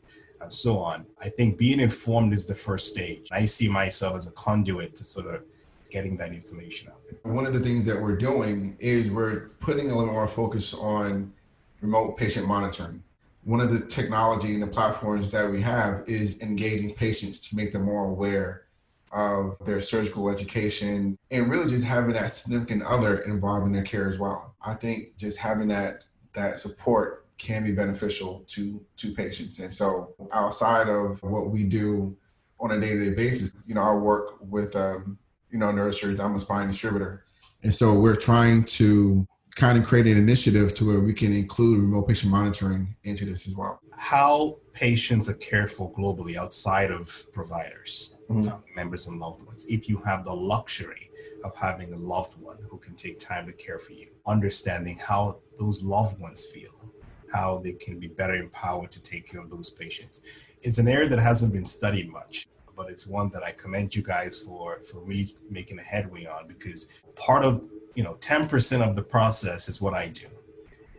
and 0.40 0.52
so 0.52 0.78
on. 0.78 1.04
I 1.20 1.28
think 1.30 1.58
being 1.58 1.80
informed 1.80 2.32
is 2.32 2.46
the 2.46 2.54
first 2.54 2.90
stage. 2.90 3.26
I 3.32 3.46
see 3.46 3.68
myself 3.68 4.14
as 4.14 4.28
a 4.28 4.32
conduit 4.32 4.94
to 4.96 5.04
sort 5.04 5.34
of 5.34 5.42
getting 5.90 6.16
that 6.18 6.32
information 6.32 6.88
out 6.88 7.00
there. 7.04 7.32
One 7.32 7.46
of 7.46 7.52
the 7.52 7.60
things 7.60 7.86
that 7.86 8.00
we're 8.00 8.16
doing 8.16 8.76
is 8.78 9.10
we're 9.10 9.48
putting 9.60 9.90
a 9.90 9.96
little 9.96 10.12
more 10.12 10.28
focus 10.28 10.74
on 10.74 11.32
remote 11.80 12.16
patient 12.16 12.46
monitoring. 12.46 13.02
One 13.44 13.60
of 13.60 13.70
the 13.70 13.86
technology 13.86 14.54
and 14.54 14.62
the 14.62 14.66
platforms 14.66 15.30
that 15.30 15.50
we 15.50 15.60
have 15.62 16.02
is 16.06 16.42
engaging 16.42 16.94
patients 16.94 17.48
to 17.48 17.56
make 17.56 17.72
them 17.72 17.82
more 17.82 18.04
aware 18.04 18.64
of 19.12 19.56
their 19.64 19.80
surgical 19.80 20.28
education 20.28 21.18
and 21.30 21.50
really 21.50 21.68
just 21.68 21.86
having 21.86 22.12
that 22.12 22.30
significant 22.30 22.82
other 22.82 23.20
involved 23.20 23.66
in 23.66 23.72
their 23.72 23.84
care 23.84 24.10
as 24.10 24.18
well. 24.18 24.54
I 24.64 24.74
think 24.74 25.16
just 25.16 25.38
having 25.38 25.68
that 25.68 26.04
that 26.34 26.58
support 26.58 27.26
can 27.38 27.64
be 27.64 27.72
beneficial 27.72 28.44
to 28.48 28.84
to 28.98 29.14
patients. 29.14 29.60
And 29.60 29.72
so 29.72 30.14
outside 30.32 30.88
of 30.88 31.22
what 31.22 31.50
we 31.50 31.64
do 31.64 32.16
on 32.60 32.72
a 32.72 32.80
day-to-day 32.80 33.14
basis, 33.14 33.54
you 33.64 33.74
know, 33.74 33.82
I 33.82 33.94
work 33.94 34.36
with 34.40 34.74
um, 34.76 35.16
you 35.50 35.58
know, 35.58 35.66
neurosurgeons, 35.66 36.20
I'm 36.20 36.34
a 36.34 36.38
spine 36.38 36.68
distributor. 36.68 37.24
And 37.62 37.72
so 37.72 37.98
we're 37.98 38.16
trying 38.16 38.64
to 38.64 39.26
kind 39.56 39.76
of 39.76 39.84
create 39.84 40.06
an 40.06 40.16
initiative 40.16 40.72
to 40.74 40.86
where 40.86 41.00
we 41.00 41.12
can 41.12 41.32
include 41.32 41.80
remote 41.80 42.06
patient 42.06 42.30
monitoring 42.30 42.88
into 43.04 43.24
this 43.24 43.48
as 43.48 43.56
well. 43.56 43.80
How 43.96 44.58
patients 44.72 45.28
are 45.28 45.34
cared 45.34 45.70
for 45.70 45.92
globally 45.92 46.36
outside 46.36 46.92
of 46.92 47.26
providers, 47.32 48.14
mm-hmm. 48.30 48.56
members 48.76 49.08
and 49.08 49.18
loved 49.18 49.44
ones, 49.44 49.66
if 49.68 49.88
you 49.88 49.98
have 49.98 50.24
the 50.24 50.34
luxury 50.34 51.10
of 51.44 51.56
having 51.56 51.92
a 51.92 51.96
loved 51.96 52.40
one 52.40 52.58
who 52.70 52.78
can 52.78 52.94
take 52.94 53.18
time 53.18 53.46
to 53.46 53.52
care 53.52 53.78
for 53.80 53.92
you, 53.92 54.08
understanding 54.26 54.98
how 55.04 55.40
those 55.58 55.82
loved 55.82 56.20
ones 56.20 56.46
feel, 56.46 56.92
how 57.32 57.58
they 57.58 57.72
can 57.72 57.98
be 57.98 58.08
better 58.08 58.34
empowered 58.34 58.92
to 58.92 59.02
take 59.02 59.28
care 59.28 59.40
of 59.40 59.50
those 59.50 59.70
patients. 59.70 60.22
It's 60.62 60.78
an 60.78 60.86
area 60.88 61.08
that 61.08 61.18
hasn't 61.18 61.52
been 61.52 61.64
studied 61.64 62.10
much 62.10 62.46
but 62.78 62.88
it's 62.88 63.08
one 63.08 63.28
that 63.30 63.42
I 63.42 63.50
commend 63.50 63.96
you 63.96 64.02
guys 64.02 64.38
for 64.40 64.78
for 64.80 65.00
really 65.00 65.34
making 65.50 65.80
a 65.80 65.82
headway 65.82 66.26
on 66.26 66.46
because 66.46 66.88
part 67.16 67.44
of 67.44 67.64
you 67.96 68.04
know 68.04 68.14
10% 68.20 68.88
of 68.88 68.94
the 68.94 69.02
process 69.02 69.68
is 69.68 69.82
what 69.82 69.94
I 69.94 70.08
do. 70.08 70.28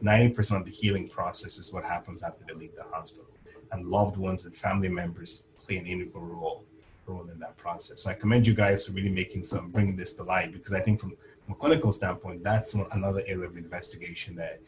90% 0.04 0.58
of 0.60 0.66
the 0.66 0.72
healing 0.72 1.08
process 1.08 1.58
is 1.58 1.74
what 1.74 1.86
happens 1.86 2.22
after 2.22 2.44
they 2.46 2.54
leave 2.54 2.76
the 2.76 2.84
hospital. 2.84 3.26
And 3.72 3.86
loved 3.86 4.18
ones 4.18 4.46
and 4.46 4.54
family 4.54 4.90
members 4.90 5.46
play 5.66 5.78
an 5.78 5.86
integral 5.86 6.26
role 6.26 6.66
role 7.08 7.28
in 7.30 7.40
that 7.40 7.56
process. 7.58 8.04
So 8.04 8.10
I 8.10 8.14
commend 8.14 8.46
you 8.46 8.54
guys 8.54 8.86
for 8.86 8.92
really 8.92 9.12
making 9.22 9.44
some 9.46 9.70
bringing 9.70 9.96
this 9.96 10.14
to 10.16 10.24
light 10.24 10.52
because 10.52 10.74
I 10.74 10.82
think 10.82 11.00
from, 11.00 11.12
from 11.46 11.54
a 11.54 11.56
clinical 11.56 11.94
standpoint, 11.94 12.44
that's 12.44 12.76
another 12.92 13.22
area 13.26 13.48
of 13.48 13.56
investigation 13.56 14.36
that 14.36 14.60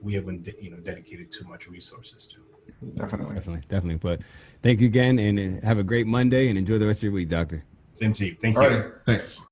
we 0.00 0.14
haven't 0.14 0.48
you 0.62 0.70
know 0.70 0.78
dedicated 0.78 1.32
too 1.32 1.46
much 1.48 1.68
resources 1.68 2.28
to. 2.28 2.49
Definitely. 2.94 3.34
Definitely. 3.34 3.62
Definitely. 3.68 3.96
But 3.96 4.22
thank 4.62 4.80
you 4.80 4.86
again 4.86 5.18
and 5.18 5.62
uh, 5.62 5.66
have 5.66 5.78
a 5.78 5.82
great 5.82 6.06
Monday 6.06 6.48
and 6.48 6.58
enjoy 6.58 6.78
the 6.78 6.86
rest 6.86 7.00
of 7.00 7.04
your 7.04 7.12
week, 7.12 7.28
Doctor. 7.28 7.64
Same 7.92 8.12
to 8.14 8.26
you. 8.26 8.36
Thank 8.40 8.56
you. 8.56 8.62
All 8.62 8.68
right. 8.70 8.92
Thanks. 9.06 9.46